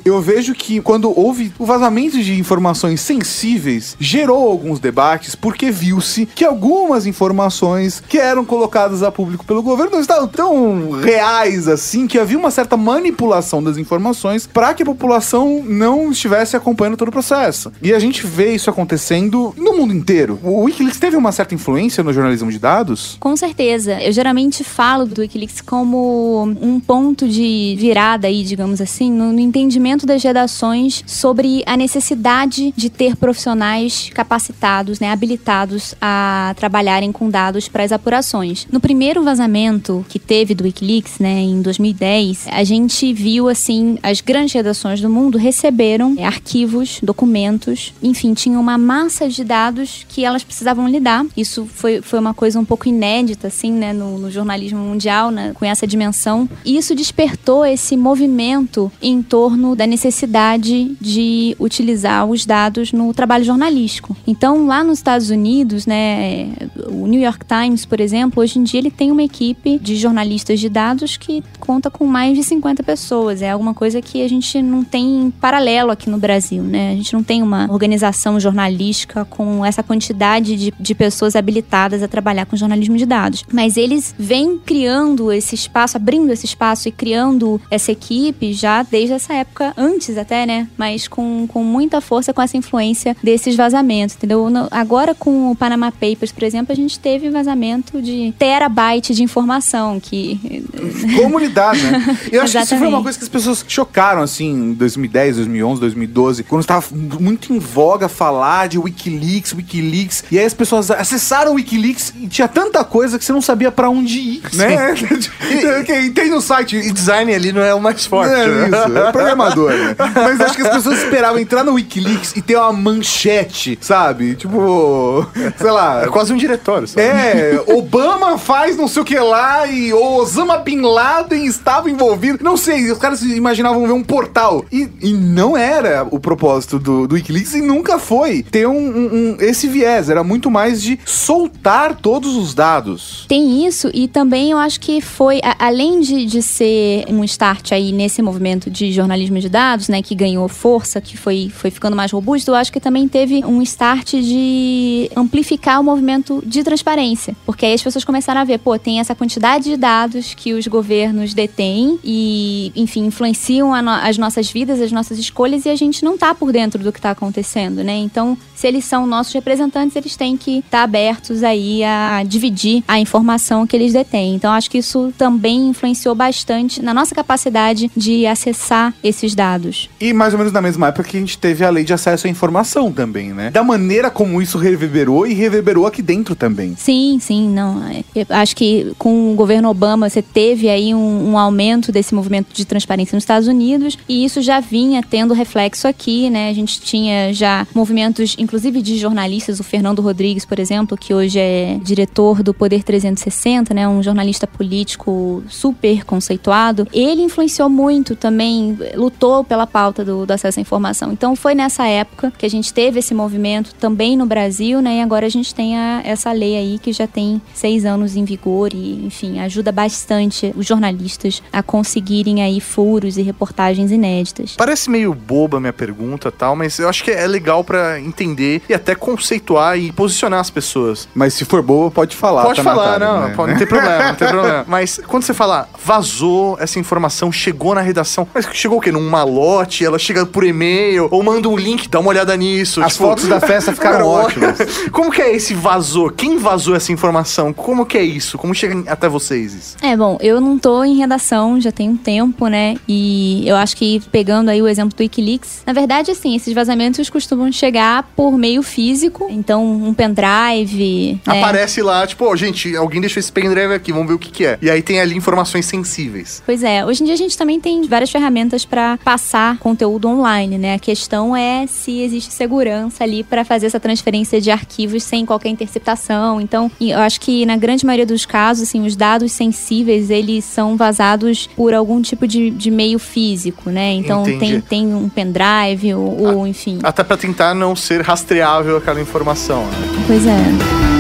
[0.05, 6.27] Eu vejo que quando houve o vazamento de informações sensíveis, gerou alguns debates, porque viu-se
[6.27, 12.07] que algumas informações que eram colocadas a público pelo governo não estavam tão reais assim,
[12.07, 17.09] que havia uma certa manipulação das informações para que a população não estivesse acompanhando todo
[17.09, 17.73] o processo.
[17.83, 20.39] E a gente vê isso acontecendo no mundo inteiro.
[20.43, 23.17] O Wikileaks teve uma certa influência no jornalismo de dados?
[23.21, 24.01] Com certeza.
[24.01, 29.41] Eu geralmente falo do Wikileaks como um ponto de virada aí, digamos assim, no, no
[29.41, 37.31] entendimento das redações sobre a necessidade de ter profissionais capacitados, né, habilitados a trabalharem com
[37.31, 38.67] dados para as apurações.
[38.71, 44.21] No primeiro vazamento que teve do WikiLeaks, né, em 2010, a gente viu assim as
[44.21, 50.25] grandes redações do mundo receberam é, arquivos, documentos, enfim, tinha uma massa de dados que
[50.25, 51.25] elas precisavam lidar.
[51.37, 55.53] Isso foi, foi uma coisa um pouco inédita, assim, né, no, no jornalismo mundial, né,
[55.55, 56.49] com essa dimensão.
[56.65, 63.45] E isso despertou esse movimento em torno da necessidade de utilizar os dados no trabalho
[63.45, 64.17] jornalístico.
[64.27, 66.49] Então, lá nos Estados Unidos, né,
[66.89, 70.61] o New York Times, por exemplo, hoje em dia ele tem uma equipe de jornalistas
[70.61, 73.43] de dados que conta com mais de 50 pessoas.
[73.43, 76.93] É alguma coisa que a gente não tem paralelo aqui no Brasil, né?
[76.93, 82.09] A gente não tem uma organização jornalística com essa quantidade de, de pessoas habilitadas a
[82.09, 83.45] trabalhar com jornalismo de dados.
[83.53, 89.15] Mas eles vêm criando esse espaço, abrindo esse espaço e criando essa equipe já desde
[89.15, 90.69] essa época, antes até, né?
[90.77, 94.47] Mas com, com muita força, com essa influência desses vazamentos, entendeu?
[94.71, 99.99] Agora com o Panama Papers, por exemplo, a gente teve vazamento de terabyte de informação
[100.01, 100.65] que...
[101.17, 102.19] Comunidade, né?
[102.33, 105.81] Eu acho que isso foi uma coisa que as pessoas chocaram, assim, em 2010, 2011,
[105.81, 111.53] 2012, quando estava muito em voga falar de Wikileaks, Wikileaks, e aí as pessoas acessaram
[111.53, 114.95] o Wikileaks e tinha tanta coisa que você não sabia para onde ir, né?
[115.85, 116.77] Quem tem no site...
[116.77, 118.33] E design ali não é o mais forte.
[118.33, 118.69] É né?
[118.69, 119.97] isso, é programador, né?
[120.15, 124.35] Mas acho que as pessoas esperavam entrar no Wikileaks e ter uma manchete, sabe?
[124.35, 126.03] Tipo, sei lá...
[126.05, 127.03] É quase um diretório, sabe?
[127.03, 132.43] É, Obama faz não sei o que lá e Osama Bin Laden estava envolvido.
[132.43, 134.65] Não sei, os caras imaginavam ver um portal.
[134.71, 139.15] E, e não era o propósito do, do Wikileaks e nunca foi ter um, um,
[139.15, 140.11] um, esse viés.
[140.11, 143.27] Era muito mais de soltar todos os dados.
[143.29, 147.73] Tem isso e também eu acho que foi, a, além de, de ser um start
[147.73, 151.97] aí nesse movimento de jornalismo de dados, né, que ganhou força, que foi, foi ficando
[151.97, 157.37] mais robusto, eu acho que também teve um start de amplificar o movimento de transparência.
[157.45, 160.67] Porque aí as pessoas começaram a ver, pô, tem essa quantidade de dados que os
[160.67, 166.05] governos detêm e, enfim, influenciam no, as nossas vidas, as nossas escolhas e a gente
[166.05, 167.97] não tá por dentro do que tá acontecendo, né?
[167.97, 172.23] Então, se eles são nossos representantes, eles têm que estar tá abertos aí a, a
[172.23, 174.35] dividir a informação que eles detêm.
[174.35, 179.89] Então, acho que isso também influenciou bastante na nossa capacidade de acessar esses dados.
[180.01, 182.27] E mais ou menos na mesma época que a gente teve a lei de acesso
[182.27, 183.51] à informação também, né?
[183.51, 186.75] Da maneira como isso reverberou e reverberou aqui dentro também.
[186.77, 187.83] Sim, sim, não.
[188.15, 192.49] Eu acho que com o governo Obama você teve aí um, um aumento desse movimento
[192.53, 196.49] de transparência nos Estados Unidos e isso já vinha tendo reflexo aqui, né?
[196.49, 201.39] A gente tinha já movimentos, inclusive de jornalistas, o Fernando Rodrigues, por exemplo, que hoje
[201.39, 203.89] é diretor do Poder 360, né?
[203.89, 206.87] Um jornalista político super conceituado.
[206.93, 211.13] Ele influenciou muito também, lutou pela pauta do, do acesso à informação.
[211.13, 214.99] Então foi nessa época que a gente teve esse movimento também no Brasil, né?
[214.99, 218.25] E agora a gente tem a, essa lei aí que já tem seis anos em
[218.25, 224.55] vigor e, enfim, ajuda bastante os jornalistas a conseguirem aí furos e reportagens inéditas.
[224.57, 228.63] Parece meio boba a minha pergunta tal, mas eu acho que é legal para entender
[228.69, 231.09] e até conceituar e posicionar as pessoas.
[231.15, 232.45] Mas se for boba, pode falar.
[232.45, 233.35] Pode tá falar, Natália, não, né?
[233.35, 234.65] pode, não tem problema, não tem problema.
[234.67, 238.91] Mas quando você fala vazou essa informação, chegou na redação, mas chegou o quê?
[239.01, 239.85] Num malote?
[239.85, 242.83] Ela chega por e-mail ou manda um link, dá uma olhada nisso.
[242.83, 244.59] As fotos da festa ficaram ótimas.
[244.93, 246.11] Como que é esse vazou?
[246.11, 247.53] Quem vazou essa informação?
[247.53, 248.37] Como que é isso?
[248.39, 249.77] Como chega até vocês isso?
[249.83, 252.77] É, bom, eu não tô em redação já tem um tempo, né?
[252.89, 257.09] E eu acho que pegando aí o exemplo do Wikileaks, na verdade, assim, esses vazamentos
[257.09, 259.27] costumam chegar por meio físico.
[259.31, 261.21] Então, um pendrive.
[261.27, 261.41] né?
[261.41, 264.45] Aparece lá, tipo, ó, gente, alguém deixou esse pendrive aqui, vamos ver o que que
[264.47, 264.59] é.
[264.61, 266.43] E aí tem ali informações sensíveis.
[266.45, 270.59] Pois é, hoje em dia a gente também tem várias ferramentas para passar conteúdo online,
[270.59, 270.75] né?
[270.75, 275.49] A questão é se existe segurança ali para fazer essa transferência de arquivos sem qualquer
[275.49, 276.41] interceptação.
[276.41, 280.77] Então, eu acho que na grande maioria dos casos, assim, os dados sensíveis, eles são
[280.77, 283.93] vazados por algum tipo de, de meio físico, né?
[283.93, 284.39] Então, Entendi.
[284.39, 286.79] tem, tem um pendrive ou, ou, enfim.
[286.83, 290.05] Até pra tentar não ser rastreável aquela informação, né?
[290.07, 291.00] Pois é.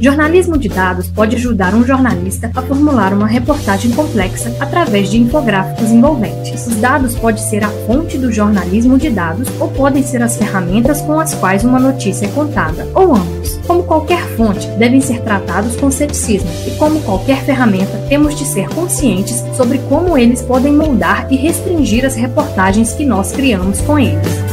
[0.00, 5.90] Jornalismo de dados pode ajudar um jornalista a formular uma reportagem complexa através de infográficos
[5.90, 6.66] envolventes.
[6.66, 11.00] Os dados podem ser a fonte do jornalismo de dados ou podem ser as ferramentas
[11.00, 13.58] com as quais uma notícia é contada, ou ambos.
[13.66, 18.68] Como qualquer fonte, devem ser tratados com ceticismo, e como qualquer ferramenta, temos de ser
[18.68, 24.44] conscientes sobre como eles podem moldar e restringir as reportagens que nós criamos com eles.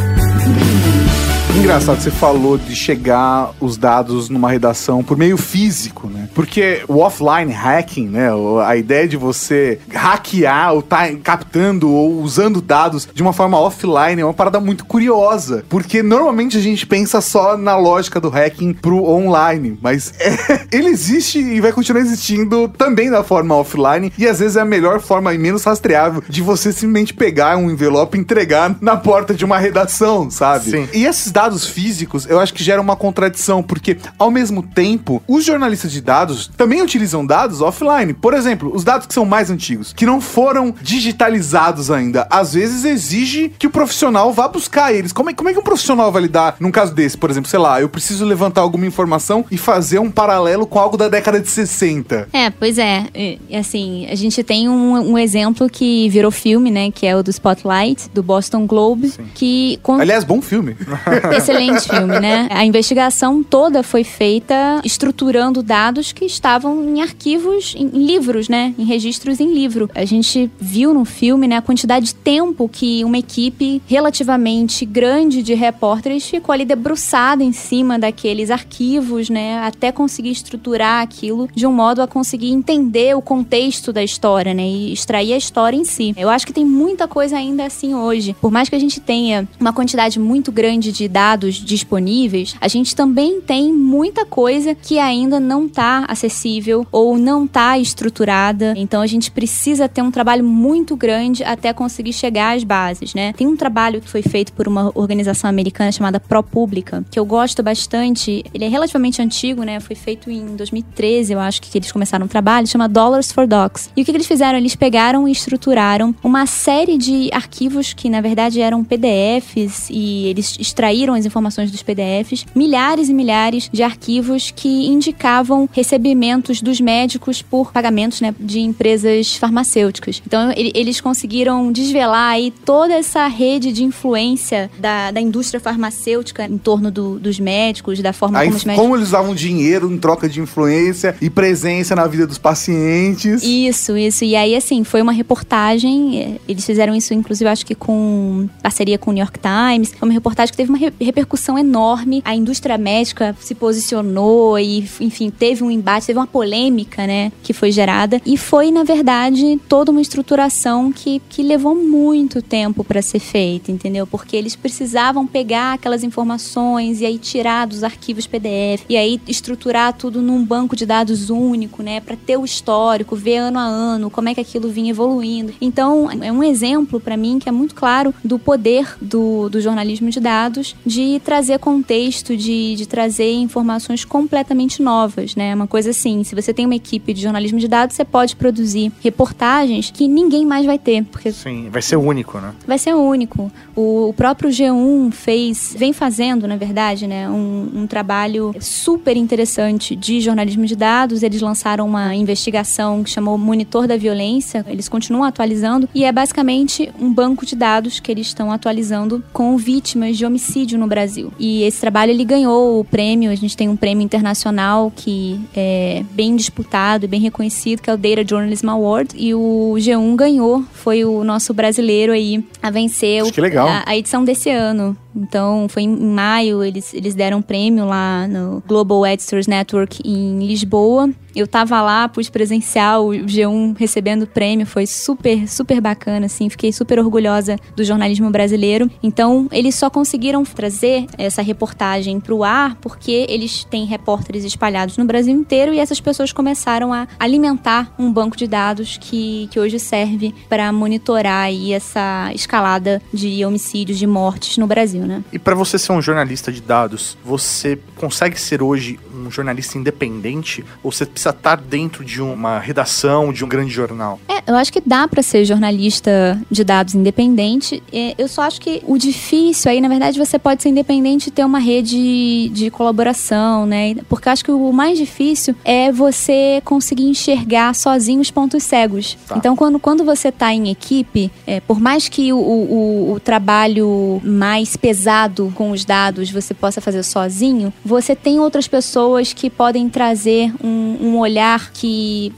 [1.62, 6.28] Engraçado, você falou de chegar os dados numa redação por meio físico, né?
[6.34, 8.30] Porque o offline hacking, né?
[8.66, 14.20] A ideia de você hackear ou tá captando ou usando dados de uma forma offline
[14.20, 15.64] é uma parada muito curiosa.
[15.70, 20.90] Porque normalmente a gente pensa só na lógica do hacking pro online, mas é, ele
[20.90, 25.00] existe e vai continuar existindo também da forma offline e às vezes é a melhor
[25.00, 29.46] forma e menos rastreável de você simplesmente pegar um envelope e entregar na porta de
[29.46, 30.72] uma redação, sabe?
[30.72, 30.90] Sim.
[30.92, 35.44] E esses dados físicos, eu acho que geram uma contradição, porque ao mesmo tempo, os
[35.46, 38.14] jornalistas de dados também utilizam dados offline.
[38.14, 42.86] Por exemplo, os dados que são mais antigos, que não foram digitalizados ainda, às vezes
[42.86, 45.12] exige que o profissional vá buscar eles.
[45.12, 47.18] Como é, como é que um profissional vai lidar num caso desse?
[47.18, 50.98] Por exemplo, sei lá, eu preciso levantar alguma informação e fazer um paralelo com algo
[50.98, 52.30] da década de 60.
[52.34, 53.06] É, pois é.
[53.14, 56.92] E, assim, a gente tem um, um exemplo que virou filme, né?
[56.92, 59.80] Que é o do Spotlight, do Boston Globe, que...
[59.84, 60.76] con- Aliás, bom filme.
[61.36, 62.48] Excelente filme, né?
[62.52, 68.74] A investigação toda foi feita estruturando dados que estavam em arquivos, em livros, né?
[68.78, 69.90] Em registros em livro.
[69.96, 75.42] A gente viu no filme, né, a quantidade de tempo que uma equipe relativamente grande
[75.42, 79.60] de repórteres ficou ali debruçada em cima daqueles arquivos, né?
[79.60, 84.68] Até conseguir estruturar aquilo de um modo a conseguir entender o contexto da história, né?
[84.68, 86.14] E extrair a história em si.
[86.18, 88.36] Eu acho que tem muita coisa ainda assim hoje.
[88.42, 91.21] Por mais que a gente tenha uma quantidade muito grande de dados
[91.64, 97.78] disponíveis, a gente também tem muita coisa que ainda não está acessível ou não está
[97.78, 98.74] estruturada.
[98.78, 103.34] Então a gente precisa ter um trabalho muito grande até conseguir chegar às bases, né?
[103.34, 107.62] Tem um trabalho que foi feito por uma organização americana chamada ProPublica, que eu gosto
[107.62, 108.44] bastante.
[108.54, 109.80] Ele é relativamente antigo, né?
[109.80, 113.90] Foi feito em 2013, eu acho que eles começaram o trabalho, chama Dollars for Docs.
[113.96, 114.58] E o que, que eles fizeram?
[114.58, 120.58] Eles pegaram e estruturaram uma série de arquivos que, na verdade, eram PDFs e eles
[120.60, 127.42] extraíram as informações dos PDFs, milhares e milhares de arquivos que indicavam recebimentos dos médicos
[127.42, 130.22] por pagamentos né, de empresas farmacêuticas.
[130.26, 136.46] Então, ele- eles conseguiram desvelar aí toda essa rede de influência da, da indústria farmacêutica
[136.46, 139.92] em torno do- dos médicos, da forma Aí, como os médicos como eles usavam dinheiro
[139.92, 143.44] em troca de influência e presença na vida dos pacientes.
[143.44, 144.24] Isso, isso.
[144.24, 146.20] E aí, assim, foi uma reportagem.
[146.20, 149.94] eh, Eles fizeram isso, inclusive, acho que com parceria com o New York Times.
[149.98, 152.22] Foi uma reportagem que teve uma re- repercussão enorme.
[152.24, 157.54] A indústria médica se posicionou e, enfim, teve um embate, teve uma polêmica, né, que
[157.54, 158.22] foi gerada.
[158.26, 163.72] E foi, na verdade, toda uma estruturação que, que levou muito tempo para ser feita,
[163.72, 164.06] entendeu?
[164.06, 169.94] Porque eles precisavam pegar aquelas informações e aí tirar dos arquivos PDF e aí estruturar
[169.94, 174.10] tudo num banco de dados único, né, para ter o histórico, ver ano a ano
[174.10, 175.54] como é que aquilo vinha evoluindo.
[175.62, 180.10] Então, é um exemplo para mim que é muito claro do poder do, do jornalismo
[180.10, 185.56] de dados de trazer contexto, de, de trazer informações completamente novas, né?
[185.56, 188.92] Uma coisa assim, se você tem uma equipe de jornalismo de dados, você pode produzir
[189.02, 192.54] reportagens que ninguém mais vai ter, porque Sim, vai ser único, né?
[192.68, 193.50] vai ser único.
[193.74, 199.96] O, o próprio G1 fez, vem fazendo, na verdade, né, um, um trabalho super interessante
[199.96, 201.24] de jornalismo de dados.
[201.24, 204.66] Eles lançaram uma investigação que chamou Monitor da Violência.
[204.68, 209.56] Eles continuam atualizando e é basicamente um banco de dados que eles estão atualizando com
[209.56, 211.32] vítimas de homicídio no Brasil.
[211.40, 213.32] E esse trabalho ele ganhou o prêmio.
[213.32, 217.94] A gente tem um prêmio internacional que é bem disputado e bem reconhecido, que é
[217.94, 219.14] o Data Journalism Award.
[219.16, 223.68] E o G1 ganhou, foi o nosso brasileiro aí a vencer o- que legal.
[223.68, 224.98] a, a edição desse ano.
[225.16, 230.40] Então, foi em maio, eles, eles deram um prêmio lá no Global Editors Network em
[230.48, 231.10] Lisboa.
[231.36, 236.50] Eu tava lá, pude presenciar o G1 recebendo o prêmio, foi super, super bacana, assim,
[236.50, 238.90] fiquei super orgulhosa do jornalismo brasileiro.
[239.02, 245.06] Então, eles só conseguiram trazer essa reportagem pro ar porque eles têm repórteres espalhados no
[245.06, 249.80] Brasil inteiro e essas pessoas começaram a alimentar um banco de dados que, que hoje
[249.80, 255.24] serve para monitorar aí essa escalada de homicídios, de mortes no Brasil, né?
[255.32, 260.64] E pra você ser um jornalista de dados, você consegue ser hoje um jornalista independente
[260.84, 264.20] ou você precisa estar dentro de uma redação, de um grande jornal?
[264.28, 267.82] É, eu acho que dá para ser jornalista de dados independente.
[267.94, 271.32] É, eu só acho que o difícil aí, na verdade, você pode ser independente e
[271.32, 273.96] ter uma rede de colaboração, né?
[274.10, 279.18] Porque eu acho que o mais difícil é você conseguir enxergar sozinho os pontos cegos.
[279.28, 279.38] Tá.
[279.38, 284.22] Então, quando, quando você tá em equipe, é, por mais que o, o, o trabalho
[284.24, 289.90] mais pesado com os dados você possa fazer sozinho, você tem outras pessoas que podem
[289.90, 292.34] trazer um, um olhar que,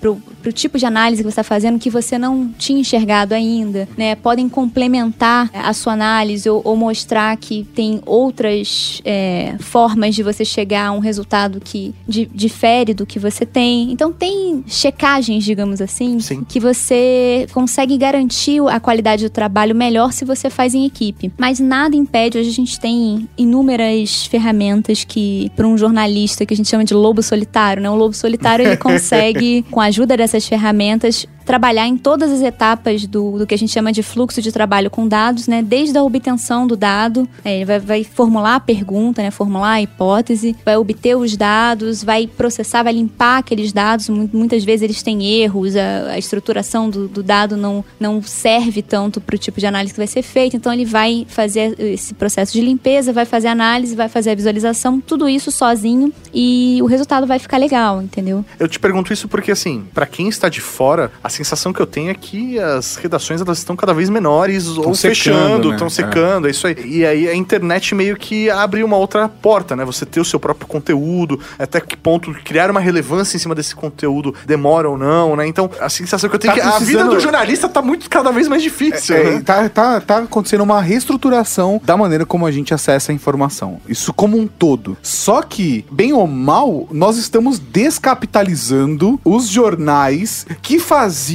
[0.00, 3.88] pro, pro tipo de análise que você está fazendo que você não tinha enxergado ainda,
[3.96, 4.14] né?
[4.14, 10.44] Podem complementar a sua análise ou, ou mostrar que tem outras é, formas de você
[10.44, 13.92] chegar a um resultado que di, difere do que você tem.
[13.92, 16.44] Então tem checagens, digamos assim, Sim.
[16.44, 21.32] que você consegue garantir a qualidade do trabalho melhor se você faz em equipe.
[21.38, 26.56] Mas nada impede, hoje a gente tem inúmeras ferramentas que, para um jornalista que a
[26.56, 27.89] gente chama de lobo solitário, né?
[27.92, 33.06] O lobo solitário ele consegue, com a ajuda dessas ferramentas, trabalhar em todas as etapas
[33.06, 35.62] do, do que a gente chama de fluxo de trabalho com dados, né?
[35.62, 39.32] Desde a obtenção do dado, é, ele vai, vai formular a pergunta, né?
[39.32, 44.08] Formular a hipótese, vai obter os dados, vai processar, vai limpar aqueles dados.
[44.08, 48.80] Mu- Muitas vezes eles têm erros, a, a estruturação do, do dado não, não serve
[48.80, 50.56] tanto para o tipo de análise que vai ser feita.
[50.56, 54.34] Então ele vai fazer esse processo de limpeza, vai fazer a análise, vai fazer a
[54.36, 58.44] visualização, tudo isso sozinho e o resultado vai ficar legal, entendeu?
[58.58, 61.86] Eu te pergunto isso porque, assim, pra quem está de fora, a sensação que eu
[61.86, 65.74] tenho é que as redações elas estão cada vez menores ou secando, fechando, né?
[65.74, 65.90] estão É.
[65.90, 66.76] secando, é isso aí.
[66.84, 69.84] E aí a internet meio que abre uma outra porta, né?
[69.84, 73.74] Você ter o seu próprio conteúdo, até que ponto criar uma relevância em cima desse
[73.74, 75.46] conteúdo demora ou não, né?
[75.46, 78.08] Então, a sensação que eu tenho Tá é que a vida do jornalista tá muito
[78.10, 79.42] cada vez mais difícil, É, né?
[79.44, 83.80] tá, tá, tá acontecendo uma reestruturação da maneira como a gente acessa a informação.
[83.88, 84.96] Isso como um todo.
[85.02, 91.29] Só que, bem ou mal, nós estamos descapitalizando os jornais que faziam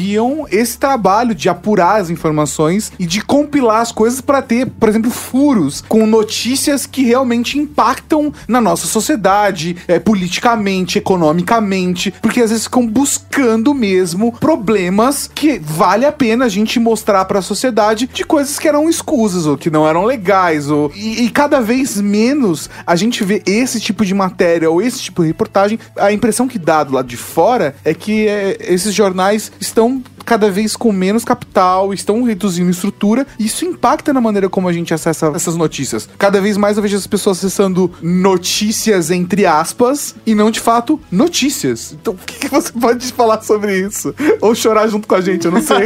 [0.52, 5.12] esse trabalho de apurar as informações e de compilar as coisas para ter, por exemplo,
[5.12, 12.66] furos com notícias que realmente impactam na nossa sociedade, é, politicamente, economicamente, porque às vezes
[12.66, 18.24] ficam buscando mesmo problemas que vale a pena a gente mostrar para a sociedade de
[18.24, 22.70] coisas que eram escusas ou que não eram legais ou e, e cada vez menos
[22.86, 25.80] a gente vê esse tipo de matéria ou esse tipo de reportagem.
[25.98, 30.49] A impressão que dá do lado de fora é que é, esses jornais estão cada
[30.49, 34.91] vez com menos capital, estão reduzindo estrutura, e isso impacta na maneira como a gente
[34.93, 36.09] acessa essas notícias.
[36.17, 40.99] Cada vez mais eu vejo as pessoas acessando notícias entre aspas e não de fato
[41.11, 41.95] notícias.
[42.01, 44.15] Então, o que, que você pode falar sobre isso?
[44.41, 45.76] Ou chorar junto com a gente, eu não sei.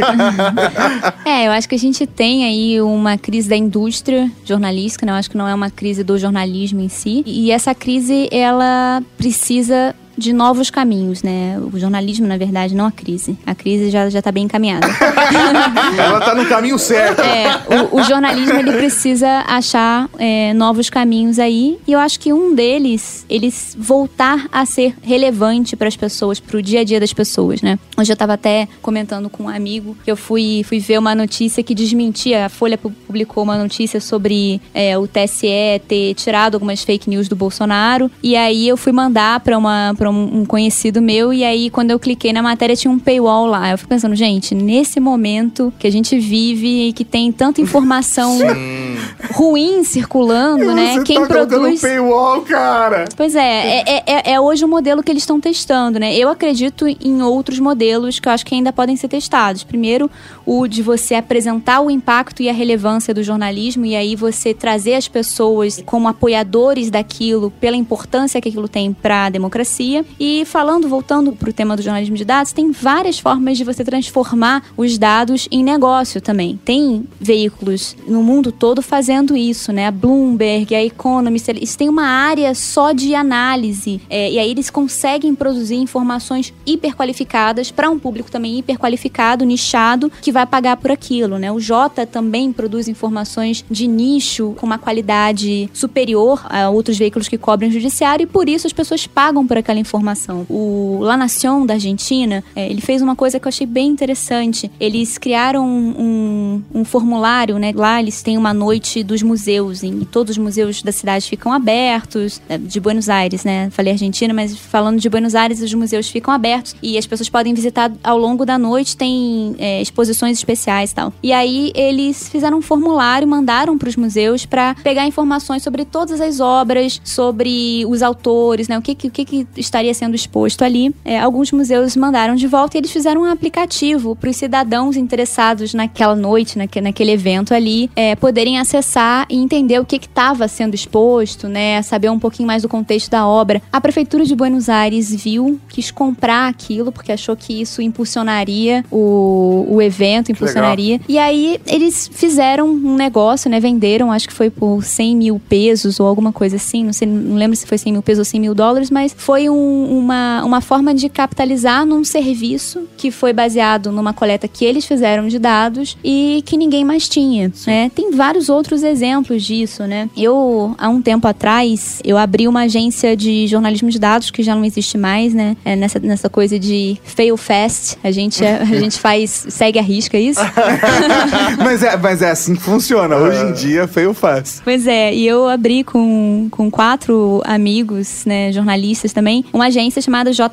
[1.24, 5.12] É, eu acho que a gente tem aí uma crise da indústria jornalística, né?
[5.12, 7.22] Eu acho que não é uma crise do jornalismo em si.
[7.26, 11.58] E essa crise, ela precisa de novos caminhos, né?
[11.72, 13.36] O jornalismo, na verdade, não a crise.
[13.46, 14.86] A crise já, já tá bem encaminhada.
[15.98, 17.20] Ela tá no caminho certo.
[17.20, 22.32] É, o, o jornalismo ele precisa achar é, novos caminhos aí e eu acho que
[22.32, 27.00] um deles eles voltar a ser relevante para as pessoas, para o dia a dia
[27.00, 27.78] das pessoas, né?
[27.96, 31.62] Hoje eu estava até comentando com um amigo que eu fui fui ver uma notícia
[31.62, 35.48] que desmentia a Folha pu- publicou uma notícia sobre é, o TSE
[35.88, 40.16] ter tirado algumas fake news do Bolsonaro e aí eu fui mandar para uma para
[40.16, 43.70] um, um conhecido meu e aí quando eu cliquei na matéria tinha um paywall lá.
[43.70, 48.38] Eu fico pensando, gente, nesse momento que a gente vive e que tem tanta informação
[49.32, 50.94] ruim circulando, né?
[50.94, 51.80] Você Quem tá produz.
[51.80, 53.04] paywall, cara.
[53.16, 56.14] Pois é, é, é, é hoje o modelo que eles estão testando, né?
[56.16, 59.62] Eu acredito em outros modelos que eu acho que ainda podem ser testados.
[59.62, 60.10] Primeiro,
[60.44, 64.94] o de você apresentar o impacto e a relevância do jornalismo e aí você trazer
[64.94, 69.99] as pessoas como apoiadores daquilo pela importância que aquilo tem para a democracia.
[70.18, 73.84] E falando, voltando para o tema do jornalismo de dados, tem várias formas de você
[73.84, 76.58] transformar os dados em negócio também.
[76.64, 79.86] Tem veículos no mundo todo fazendo isso, né?
[79.86, 84.00] A Bloomberg, a Economist, eles têm uma área só de análise.
[84.08, 90.32] É, e aí eles conseguem produzir informações hiperqualificadas para um público também hiperqualificado, nichado, que
[90.32, 91.50] vai pagar por aquilo, né?
[91.50, 97.38] O Jota também produz informações de nicho com uma qualidade superior a outros veículos que
[97.38, 100.46] cobrem o judiciário e por isso as pessoas pagam por aquela informação.
[100.48, 104.70] O La Nación da Argentina, é, ele fez uma coisa que eu achei bem interessante.
[104.78, 107.72] Eles criaram um, um, um formulário, né?
[107.74, 112.40] Lá eles têm uma noite dos museus e todos os museus da cidade ficam abertos,
[112.48, 113.68] é, de Buenos Aires, né?
[113.70, 117.54] Falei Argentina, mas falando de Buenos Aires, os museus ficam abertos e as pessoas podem
[117.54, 121.12] visitar ao longo da noite, tem é, exposições especiais e tal.
[121.22, 126.20] E aí eles fizeram um formulário, mandaram para os museus para pegar informações sobre todas
[126.20, 128.78] as obras, sobre os autores, né?
[128.78, 130.94] O que, que- o que, que estaria sendo exposto ali.
[131.04, 135.72] É, alguns museus mandaram de volta e eles fizeram um aplicativo para os cidadãos interessados
[135.72, 140.74] naquela noite, naque, naquele evento ali, é, poderem acessar e entender o que estava sendo
[140.74, 141.80] exposto, né?
[141.82, 143.62] Saber um pouquinho mais do contexto da obra.
[143.72, 149.66] A Prefeitura de Buenos Aires viu, quis comprar aquilo, porque achou que isso impulsionaria o,
[149.68, 151.00] o evento, impulsionaria.
[151.08, 153.60] E aí eles fizeram um negócio, né?
[153.60, 156.84] Venderam, acho que foi por 100 mil pesos ou alguma coisa assim.
[156.84, 159.48] Não sei, não lembro se foi 100 mil pesos ou 100 mil dólares, mas foi
[159.48, 164.84] um, uma, uma forma de capitalizar num serviço que foi baseado numa coleta que eles
[164.84, 167.90] fizeram de dados e que ninguém mais tinha, né?
[167.94, 170.08] Tem vários outros exemplos disso, né?
[170.16, 174.54] Eu, há um tempo atrás, eu abri uma agência de jornalismo de dados que já
[174.54, 175.56] não existe mais, né?
[175.64, 180.16] É nessa, nessa coisa de fail fast, a gente, a gente faz, segue a risca
[180.16, 180.40] é isso.
[181.58, 183.16] mas, é, mas é assim que funciona.
[183.16, 184.60] Hoje em dia, fail fast.
[184.62, 190.32] Pois é, e eu abri com, com quatro amigos, né, jornalistas também, uma agência chamada
[190.32, 190.48] J++,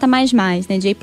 [0.69, 0.95] né, J++,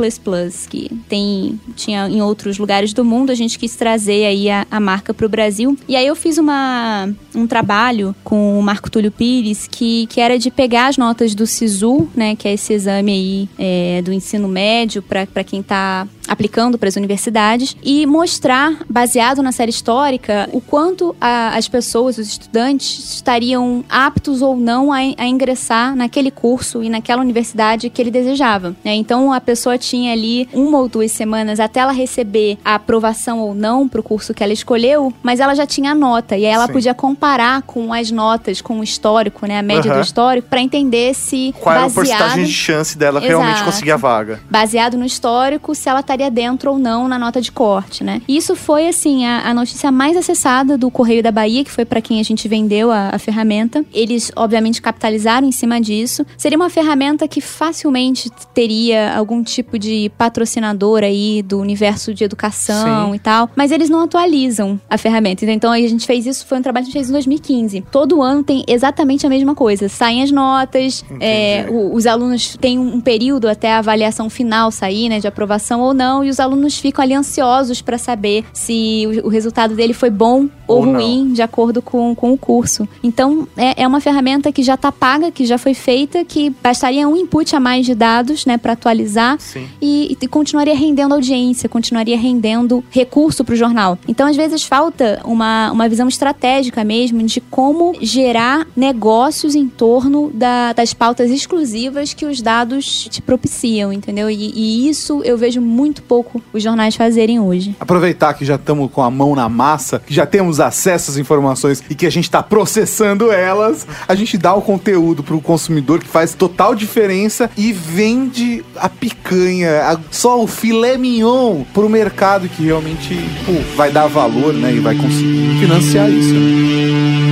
[0.68, 4.80] que tem, tinha em outros lugares do mundo, a gente quis trazer aí a, a
[4.80, 5.76] marca para o Brasil.
[5.88, 10.38] E aí eu fiz uma, um trabalho com o Marco Túlio Pires, que, que era
[10.38, 14.48] de pegar as notas do SISU, né, que é esse exame aí é, do ensino
[14.48, 20.60] médio para quem está aplicando para as universidades e mostrar, baseado na série histórica, o
[20.60, 26.82] quanto a, as pessoas, os estudantes, estariam aptos ou não a, a, ingressar naquele curso
[26.82, 28.74] e naquela universidade que ele desejava.
[28.84, 28.94] Né?
[28.94, 33.54] Então a pessoa tinha ali uma ou duas semanas até ela receber a aprovação ou
[33.54, 36.52] não para o curso que ela escolheu, mas ela já tinha a nota e aí
[36.52, 36.72] ela Sim.
[36.72, 39.98] podia comparar com as notas, com o histórico, né, a média uhum.
[39.98, 41.78] do histórico, para entender se qual baseado...
[41.78, 43.28] era a porcentagem de chance dela Exato.
[43.28, 44.40] realmente conseguir a vaga.
[44.50, 48.22] Baseado no histórico, se ela tá estaria dentro ou não na nota de corte, né?
[48.28, 52.00] Isso foi, assim, a, a, notícia mais acessada do Correio da Bahia, que foi para
[52.00, 53.84] quem a gente vendeu a, a, ferramenta.
[53.92, 56.24] Eles, obviamente, capitalizaram em cima disso.
[56.36, 63.10] Seria uma ferramenta que facilmente teria algum tipo de patrocinador aí do universo de educação
[63.10, 63.14] Sim.
[63.14, 65.44] e tal, mas eles não atualizam a ferramenta.
[65.44, 67.84] Então a gente fez isso, foi um trabalho que a gente fez em 2015.
[67.90, 69.88] Todo ano tem exatamente a mesma coisa.
[69.88, 75.18] Saem as notas, é, os alunos têm um período até a avaliação final sair, né,
[75.18, 79.26] de aprovação ou não não, e os alunos ficam ali ansiosos para saber se o,
[79.26, 81.32] o, resultado dele foi bom ou, ou ruim, não.
[81.32, 82.86] de acordo com, com o curso.
[83.02, 87.08] Então, é, é uma ferramenta que já está paga, que já foi feita, que bastaria
[87.08, 89.38] um input a mais de dados, né, para atualizar
[89.80, 93.98] e, e, continuaria rendendo audiência, continuaria rendendo recurso para o jornal.
[94.06, 100.30] Então, às vezes, falta uma, uma visão estratégica mesmo de como gerar negócios em torno
[100.34, 104.28] da, das pautas exclusivas que os dados te propiciam, entendeu?
[104.28, 107.76] E, e isso eu vejo muito muito pouco os jornais fazerem hoje.
[107.78, 111.82] Aproveitar que já estamos com a mão na massa, que já temos acesso às informações
[111.88, 116.00] e que a gente está processando elas, a gente dá o conteúdo para o consumidor
[116.00, 121.88] que faz total diferença e vende a picanha, a, só o filé mignon para o
[121.88, 123.14] mercado que realmente
[123.46, 127.23] pô, vai dar valor né, e vai conseguir financiar isso.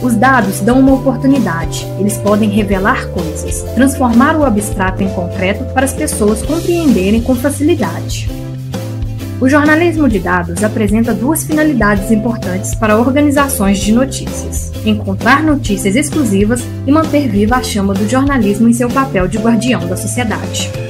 [0.00, 1.84] Os dados dão uma oportunidade.
[1.98, 8.30] Eles podem revelar coisas, transformar o abstrato em concreto para as pessoas compreenderem com facilidade.
[9.40, 16.60] O jornalismo de dados apresenta duas finalidades importantes para organizações de notícias: encontrar notícias exclusivas
[16.86, 20.87] e manter viva a chama do jornalismo em seu papel de guardião da sociedade.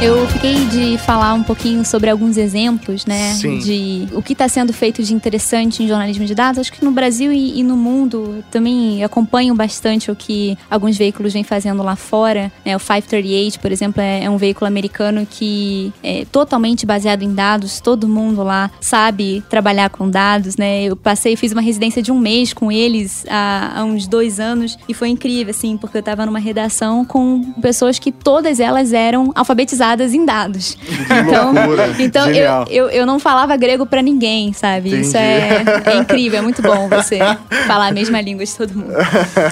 [0.00, 3.34] Eu fiquei de falar um pouquinho sobre alguns exemplos, né?
[3.34, 3.58] Sim.
[3.58, 6.60] De o que está sendo feito de interessante em jornalismo de dados.
[6.60, 11.32] Acho que no Brasil e, e, no mundo também acompanho bastante o que alguns veículos
[11.32, 12.52] vêm fazendo lá fora.
[12.64, 12.76] Né?
[12.76, 17.80] O 538, por exemplo, é, é, um veículo americano que é totalmente baseado em dados.
[17.80, 20.84] Todo mundo lá sabe trabalhar com dados, né?
[20.84, 24.78] Eu passei, fiz uma residência de um mês com eles há, há uns dois anos
[24.88, 29.32] e foi incrível, assim, porque eu estava numa redação com pessoas que todas elas eram
[29.34, 30.76] alfabetizadas baseadas em dados.
[31.26, 31.54] então,
[31.98, 34.90] então eu, eu, eu, não falava grego para ninguém, sabe?
[34.90, 35.06] Entendi.
[35.06, 37.18] Isso é, é, incrível, é muito bom você
[37.66, 38.92] falar a mesma língua de todo mundo.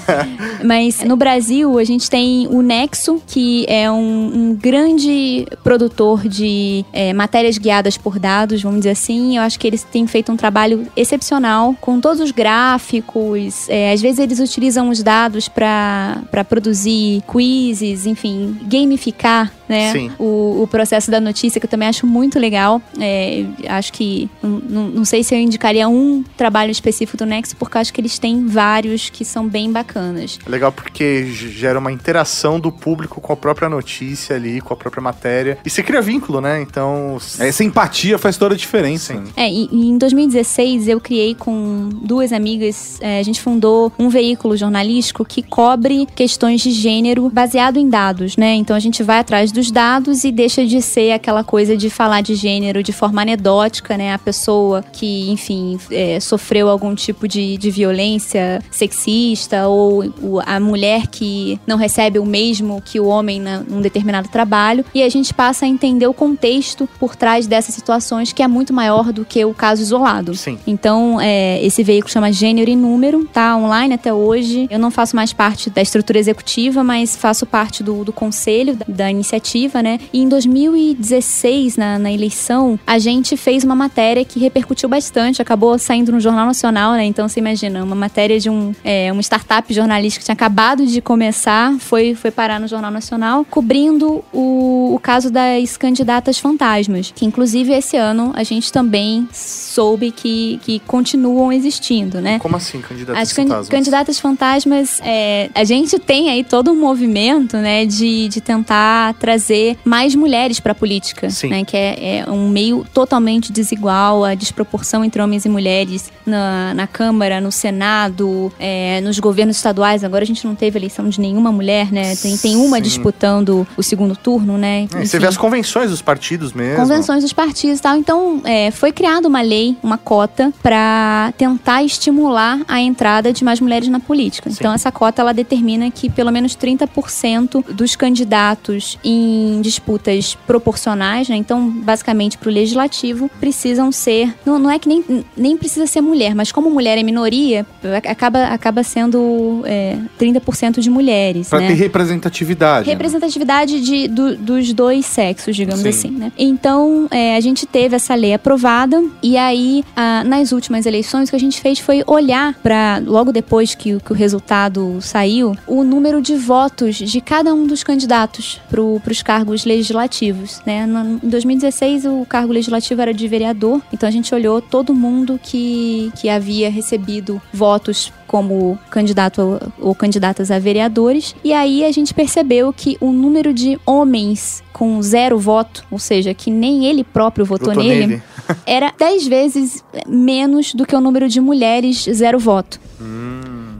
[0.65, 6.85] Mas no Brasil, a gente tem o Nexo, que é um, um grande produtor de
[6.93, 9.37] é, matérias guiadas por dados, vamos dizer assim.
[9.37, 13.69] Eu acho que eles têm feito um trabalho excepcional com todos os gráficos.
[13.69, 19.93] É, às vezes eles utilizam os dados para produzir quizzes, enfim, gamificar né?
[19.93, 20.11] Sim.
[20.27, 22.83] O, o processo da notícia, que eu também acho muito legal.
[22.99, 24.29] É, acho que.
[24.43, 28.19] Não, não sei se eu indicaria um trabalho específico do Nexo, porque acho que eles
[28.19, 30.39] têm vários que são bem bacanas.
[30.45, 34.77] É legal porque gera uma interação do público com a própria notícia ali, com a
[34.77, 35.59] própria matéria.
[35.65, 36.61] E você cria vínculo, né?
[36.61, 37.19] Então.
[37.39, 39.15] Essa empatia faz toda a diferença.
[39.15, 39.25] Sim.
[39.37, 44.09] É, e, e em 2016 eu criei com duas amigas, é, a gente fundou um
[44.09, 48.55] veículo jornalístico que cobre questões de gênero baseado em dados, né?
[48.55, 52.21] Então a gente vai atrás dos dados e deixa de ser aquela coisa de falar
[52.21, 54.13] de gênero de forma anedótica, né?
[54.13, 60.05] A pessoa que, enfim, é, sofreu algum tipo de, de violência sexista ou
[60.45, 64.85] a mulher que não recebe o mesmo que o homem num determinado trabalho.
[64.95, 68.73] E a gente passa a entender o contexto por trás dessas situações que é muito
[68.73, 70.35] maior do que o caso isolado.
[70.35, 70.59] Sim.
[70.67, 74.67] Então, é, esse veículo chama Gênero e Número, tá online até hoje.
[74.71, 78.87] Eu não faço mais parte da estrutura executiva, mas faço parte do, do conselho da,
[78.89, 79.99] da iniciativa, né?
[80.13, 85.79] E em 2016, na, na eleição, a gente fez uma matéria que repercutiu bastante, acabou
[85.79, 87.05] saindo no Jornal Nacional, né?
[87.05, 91.01] Então, você imagina, uma matéria de um, é, uma startup jornalística que tinha acabado de
[91.01, 97.25] começar, foi, foi parar no Jornal Nacional, cobrindo o, o caso das candidatas fantasmas, que
[97.25, 102.39] inclusive esse ano a gente também soube que, que continuam existindo, né?
[102.39, 103.69] Como assim, candidatas As can- fantasmas?
[103.69, 109.77] candidatas fantasmas, é, a gente tem aí todo um movimento, né, de, de tentar trazer
[109.85, 115.05] mais mulheres para a política, né, que é, é um meio totalmente desigual, a desproporção
[115.05, 120.05] entre homens e mulheres na, na Câmara, no Senado, é, nos governos estaduais.
[120.05, 122.15] Agora a gente não teve eleição de nenhuma mulher, né?
[122.17, 122.83] Tem, tem uma Sim.
[122.83, 124.89] disputando o segundo turno, né?
[124.95, 126.77] É, você vê as convenções dos partidos mesmo.
[126.77, 127.97] convenções dos partidos e tal.
[127.97, 133.61] Então, é, foi criada uma lei, uma cota, para tentar estimular a entrada de mais
[133.61, 134.51] mulheres na política.
[134.51, 134.57] Sim.
[134.59, 141.37] Então, essa cota ela determina que pelo menos 30% dos candidatos em disputas proporcionais, né?
[141.37, 144.35] Então, basicamente, para o legislativo, precisam ser.
[144.45, 147.65] Não, não é que nem, nem precisa ser mulher, mas como mulher é minoria,
[148.09, 151.49] acaba, acaba sendo é, 30% de mulheres.
[151.49, 151.69] Pra né?
[151.69, 152.87] ter representatividade.
[152.87, 152.93] né?
[152.93, 155.89] representatividade de, do- dos dois sexos, digamos Sim.
[155.89, 156.33] assim, né?
[156.37, 161.31] Então, é, a gente teve essa lei aprovada e aí, ah, nas últimas eleições, o
[161.31, 165.85] que a gente fez foi olhar para logo depois que, que o resultado saiu, o
[165.85, 170.87] número de votos de cada um dos candidatos para os cargos legislativos, né?
[171.23, 176.11] Em 2016, o cargo legislativo era de vereador, então a gente olhou todo mundo que,
[176.17, 181.35] que havia recebido votos como candidato ou- candidatas a vereadores.
[181.45, 186.33] E aí a gente percebeu que o número de homens com zero voto, ou seja,
[186.35, 188.23] que nem ele próprio votou, Votou nele, nele.
[188.67, 192.79] era dez vezes menos do que o número de mulheres zero voto.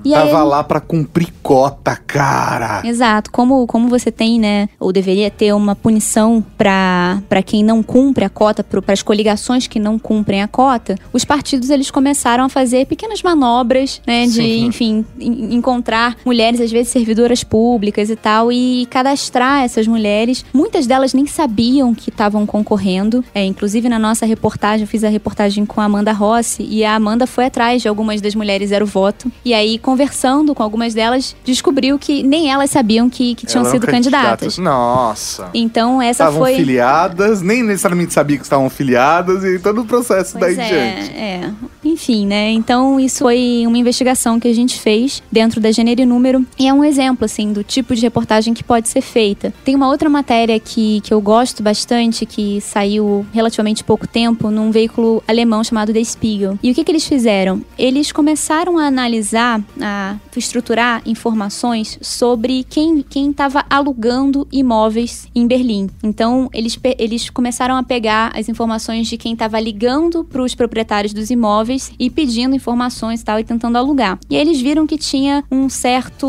[0.07, 2.83] E aí- Tava lá pra cumprir cota, cara.
[2.85, 3.31] Exato.
[3.31, 8.29] Como, como você tem, né, ou deveria ter uma punição para quem não cumpre a
[8.29, 12.87] cota, para as coligações que não cumprem a cota, os partidos eles começaram a fazer
[12.87, 14.65] pequenas manobras, né, de, Sim.
[14.67, 20.45] enfim, en- encontrar mulheres, às vezes servidoras públicas e tal, e cadastrar essas mulheres.
[20.53, 23.25] Muitas delas nem sabiam que estavam concorrendo.
[23.35, 26.95] É, inclusive, na nossa reportagem, eu fiz a reportagem com a Amanda Rossi, e a
[26.95, 29.31] Amanda foi atrás de algumas das mulheres zero voto.
[29.45, 33.73] E aí, conversando com algumas delas, descobriu que nem elas sabiam que, que tinham Elas
[33.73, 34.59] sido candidatas.
[34.59, 35.49] Nossa.
[35.55, 36.55] Então, essa Estavam foi.
[36.57, 40.95] filiadas, nem necessariamente sabia que estavam filiadas e todo o processo Pois daí é, em
[40.95, 41.17] diante.
[41.17, 41.51] é.
[41.83, 42.51] Enfim, né?
[42.51, 46.45] Então, isso foi uma investigação que a gente fez dentro da Gênero e Número.
[46.59, 49.55] E é um exemplo, assim, do tipo de reportagem que pode ser feita.
[49.65, 54.71] Tem uma outra matéria que, que eu gosto bastante, que saiu relativamente pouco tempo, num
[54.71, 56.59] veículo alemão chamado The Spiegel.
[56.63, 57.63] E o que, que eles fizeram?
[57.79, 65.89] Eles começaram a analisar, a estruturar informações sobre quem estava alugando imóveis em Berlim.
[66.03, 71.13] Então, eles, eles começaram a pegar as informações de quem estava ligando para os proprietários
[71.13, 74.19] dos imóveis e pedindo informações e tal e tentando alugar.
[74.29, 76.27] E aí eles viram que tinha um certo,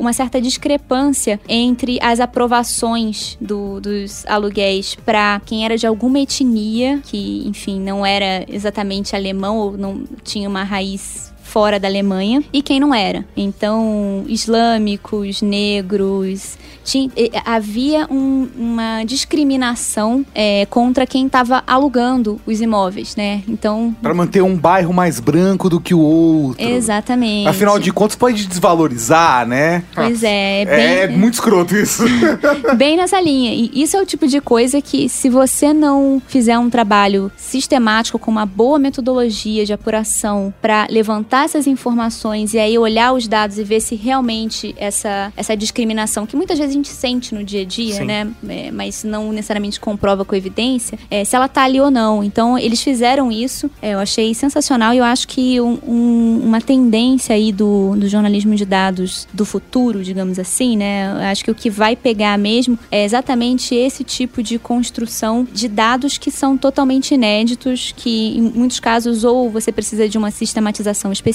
[0.00, 7.00] uma certa discrepância entre as aprovações do- dos aluguéis para quem era de alguma etnia,
[7.04, 12.60] que, enfim, não era exatamente alemão ou não tinha uma raiz fora da Alemanha e
[12.60, 13.24] quem não era.
[13.36, 17.08] Então, islâmicos, negros, tinha,
[17.46, 23.42] havia um- uma discriminação eh, contra quem estava alugando os imóveis, né?
[23.48, 26.66] Então, Pra manter um bairro mais branco do que o outro.
[26.66, 27.46] exatamente.
[27.48, 29.84] Afinal de contas, pode desvalorizar, né?
[29.94, 32.02] Pois é, é É, bem, muito escroto isso.
[32.76, 33.52] bem nessa linha.
[33.54, 38.18] E isso é o tipo de coisa que, se você não fizer um trabalho sistemático,
[38.18, 43.58] com uma boa metodologia de apuração para levantar essas informações e aí olhar os dados
[43.58, 47.62] e ver se realmente essa, essa discriminação, que muitas vezes a gente sente no dia
[47.62, 48.04] a dia, Sim.
[48.04, 48.28] né?
[48.48, 52.22] É, mas não necessariamente comprova com evidência, é, se ela tá ali ou não.
[52.24, 56.60] Então, eles fizeram isso, é, eu achei sensacional e eu acho que um- um- uma
[56.60, 61.10] tendência aí do, do jornalismo de dados do futuro, digamos assim, né?
[61.12, 65.68] Eu acho que o que vai pegar mesmo é exatamente esse tipo de construção de
[65.68, 71.12] dados que são totalmente inéditos, que em muitos casos ou você precisa de uma sistematização
[71.12, 71.33] específica,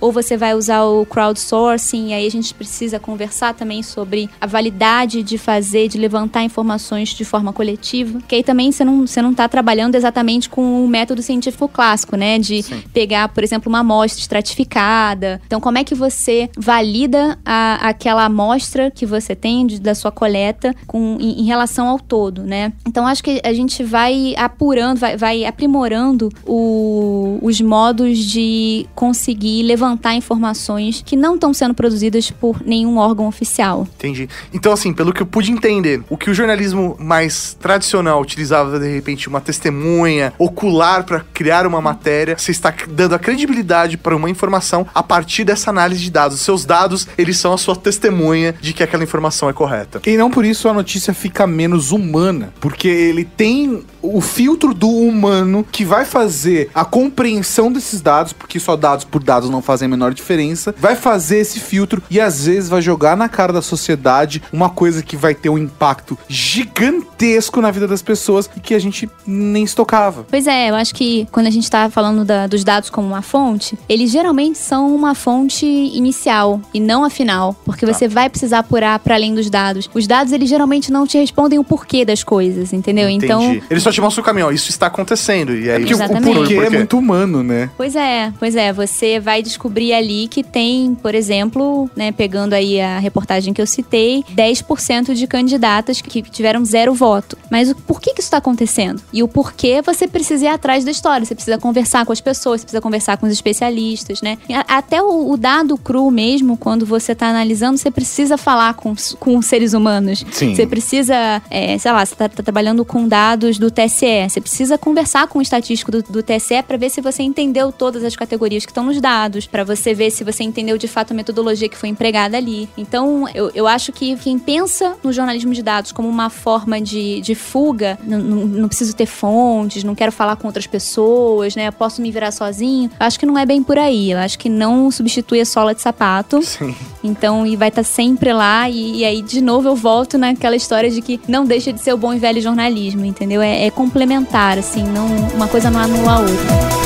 [0.00, 4.46] ou você vai usar o crowdsourcing, e aí a gente precisa conversar também sobre a
[4.46, 8.20] validade de fazer, de levantar informações de forma coletiva.
[8.28, 12.16] Que aí também você não, você não tá trabalhando exatamente com o método científico clássico,
[12.16, 12.38] né?
[12.38, 12.82] De Sim.
[12.92, 15.40] pegar, por exemplo, uma amostra estratificada.
[15.46, 20.10] Então, como é que você valida a, aquela amostra que você tem de, da sua
[20.10, 22.72] coleta com, em, em, relação ao todo, né?
[22.86, 29.21] Então, acho que a gente vai apurando, vai, vai aprimorando o, os modos de conseguir
[29.64, 33.86] levantar informações que não estão sendo produzidas por nenhum órgão oficial.
[33.96, 34.28] Entendi.
[34.52, 38.88] Então, assim, pelo que eu pude entender, o que o jornalismo mais tradicional utilizava, de
[38.92, 44.30] repente, uma testemunha ocular para criar uma matéria, você está dando a credibilidade para uma
[44.30, 46.40] informação a partir dessa análise de dados.
[46.40, 50.00] Seus dados, eles são a sua testemunha de que aquela informação é correta.
[50.06, 54.88] E não por isso a notícia fica menos humana, porque ele tem o filtro do
[54.88, 59.86] humano que vai fazer a compreensão desses dados, porque só dados por dados não fazem
[59.86, 63.62] a menor diferença, vai fazer esse filtro e às vezes vai jogar na cara da
[63.62, 68.74] sociedade uma coisa que vai ter um impacto gigantesco na vida das pessoas e que
[68.74, 70.26] a gente nem estocava.
[70.28, 73.22] Pois é, eu acho que quando a gente tá falando da, dos dados como uma
[73.22, 78.14] fonte, eles geralmente são uma fonte inicial e não a final, porque você tá.
[78.14, 79.88] vai precisar apurar para além dos dados.
[79.94, 83.08] Os dados, eles geralmente não te respondem o porquê das coisas, entendeu?
[83.08, 83.26] Entendi.
[83.26, 86.30] Então, eles só te mostram o caminho, ó, isso está acontecendo e aí é Exatamente.
[86.30, 87.70] o porquê é muito humano, né?
[87.76, 92.80] Pois é, pois é, você vai descobrir ali que tem, por exemplo, né, pegando aí
[92.80, 97.36] a reportagem que eu citei, 10% de candidatas que tiveram zero voto.
[97.50, 99.02] Mas o porquê que isso está acontecendo?
[99.12, 102.60] E o porquê você precisa ir atrás da história, você precisa conversar com as pessoas,
[102.60, 104.38] você precisa conversar com os especialistas, né?
[104.68, 109.40] Até o, o dado cru mesmo, quando você está analisando, você precisa falar com, com
[109.42, 110.24] seres humanos.
[110.32, 110.54] Sim.
[110.54, 114.78] Você precisa, é, sei lá, você está tá trabalhando com dados do TSE, você precisa
[114.78, 118.64] conversar com o estatístico do, do TSE para ver se você entendeu todas as categorias
[118.64, 121.76] que estão nos dados, para você ver se você entendeu de fato a metodologia que
[121.76, 122.68] foi empregada ali.
[122.76, 127.20] Então, eu, eu acho que quem pensa no jornalismo de dados como uma forma de,
[127.20, 131.68] de fuga, não, não, não preciso ter fontes, não quero falar com outras pessoas, né?
[131.68, 132.90] Eu posso me virar sozinho.
[132.98, 134.10] Eu acho que não é bem por aí.
[134.10, 136.42] Eu acho que não substitui a sola de sapato.
[136.42, 136.74] Sim.
[137.02, 138.68] Então, e vai estar tá sempre lá.
[138.68, 141.92] E, e, aí, de novo, eu volto naquela história de que não deixa de ser
[141.92, 143.42] o bom e velho jornalismo, entendeu?
[143.42, 146.82] É, é complementar, assim, não, uma coisa não anula a outra.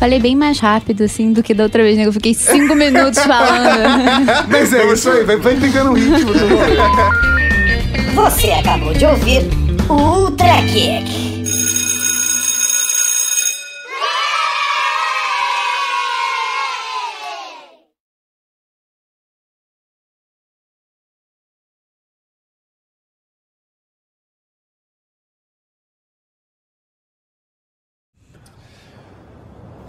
[0.00, 2.06] falei bem mais rápido, assim, do que da outra vez, né?
[2.06, 4.48] Eu fiquei cinco minutos falando.
[4.48, 9.42] Mas é isso aí, vai, vai pegando o ritmo do Você acabou de ouvir
[9.90, 11.29] o Ultra Kick.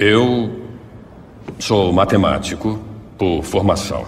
[0.01, 0.49] Eu
[1.59, 2.79] sou matemático
[3.19, 4.03] por formação.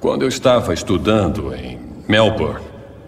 [0.00, 1.78] Quando eu estava estudando em
[2.08, 2.64] Melbourne,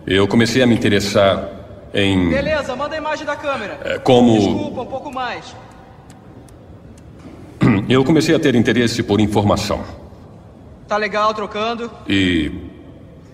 [0.06, 1.48] eu comecei a me interessar
[1.94, 2.28] em.
[2.28, 3.80] Beleza, manda a imagem da câmera.
[3.82, 4.34] É, como.
[4.34, 5.56] Desculpa, um pouco mais.
[7.88, 9.82] Eu comecei a ter interesse por informação.
[10.86, 11.90] Tá legal, trocando.
[12.06, 12.52] E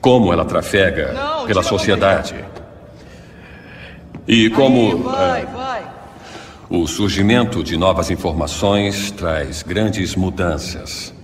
[0.00, 2.44] como ela trafega Não, pela sociedade.
[4.28, 4.92] E como.
[4.92, 5.95] Aí, vai, é, vai.
[6.68, 11.14] O surgimento de novas informações traz grandes mudanças.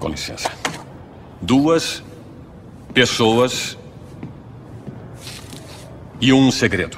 [0.00, 0.50] Com licença.
[1.42, 2.02] Duas
[2.94, 3.76] pessoas
[6.18, 6.96] e um segredo.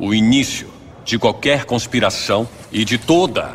[0.00, 0.68] O início
[1.04, 3.54] de qualquer conspiração e de toda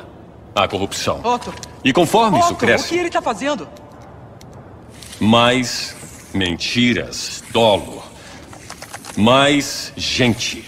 [0.56, 1.20] a corrupção.
[1.26, 1.54] Otto.
[1.84, 2.86] E conforme Otto, isso cresce.
[2.86, 3.68] O que ele está fazendo?
[5.20, 5.94] Mais
[6.34, 8.02] mentiras, dolo,
[9.16, 10.64] mais gente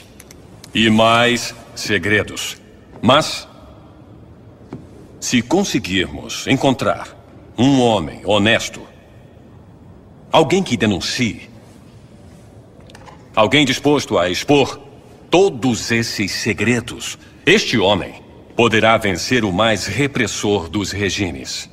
[0.73, 2.57] e mais segredos.
[3.01, 3.47] Mas,
[5.19, 7.15] se conseguirmos encontrar
[7.57, 8.81] um homem honesto,
[10.31, 11.49] alguém que denuncie,
[13.35, 14.79] alguém disposto a expor
[15.29, 18.21] todos esses segredos, este homem
[18.55, 21.69] poderá vencer o mais repressor dos regimes.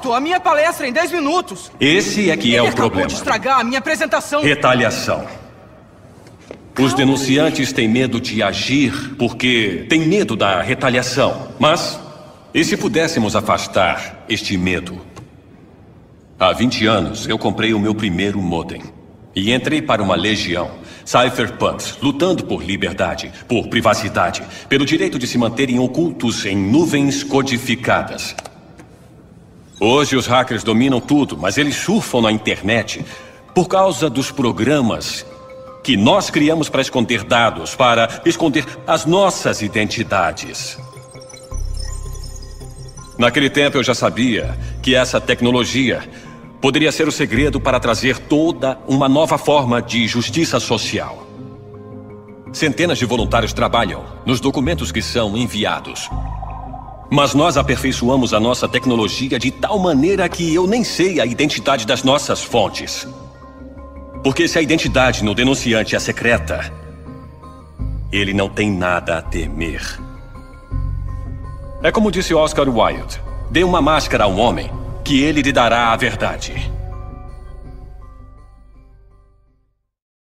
[0.00, 1.70] Otto, a minha palestra em 10 minutos.
[1.78, 3.06] Esse é que é Ele o problema.
[3.06, 4.42] de estragar a minha apresentação.
[4.42, 5.26] Retaliação.
[6.78, 11.48] Os denunciantes têm medo de agir porque têm medo da retaliação.
[11.58, 12.00] Mas,
[12.54, 14.98] e se pudéssemos afastar este medo?
[16.38, 18.82] Há 20 anos, eu comprei o meu primeiro modem.
[19.36, 20.70] E entrei para uma legião,
[21.04, 28.34] cypherpunks, lutando por liberdade, por privacidade, pelo direito de se manterem ocultos em nuvens codificadas.
[29.82, 33.02] Hoje os hackers dominam tudo, mas eles surfam na internet
[33.54, 35.24] por causa dos programas
[35.82, 40.78] que nós criamos para esconder dados, para esconder as nossas identidades.
[43.18, 46.06] Naquele tempo eu já sabia que essa tecnologia
[46.60, 51.26] poderia ser o segredo para trazer toda uma nova forma de justiça social.
[52.52, 56.10] Centenas de voluntários trabalham nos documentos que são enviados.
[57.10, 61.84] Mas nós aperfeiçoamos a nossa tecnologia de tal maneira que eu nem sei a identidade
[61.84, 63.06] das nossas fontes.
[64.22, 66.72] Porque se a identidade no denunciante é secreta,
[68.12, 69.82] ele não tem nada a temer.
[71.82, 74.70] É como disse Oscar Wilde: dê uma máscara a um homem,
[75.02, 76.70] que ele lhe dará a verdade.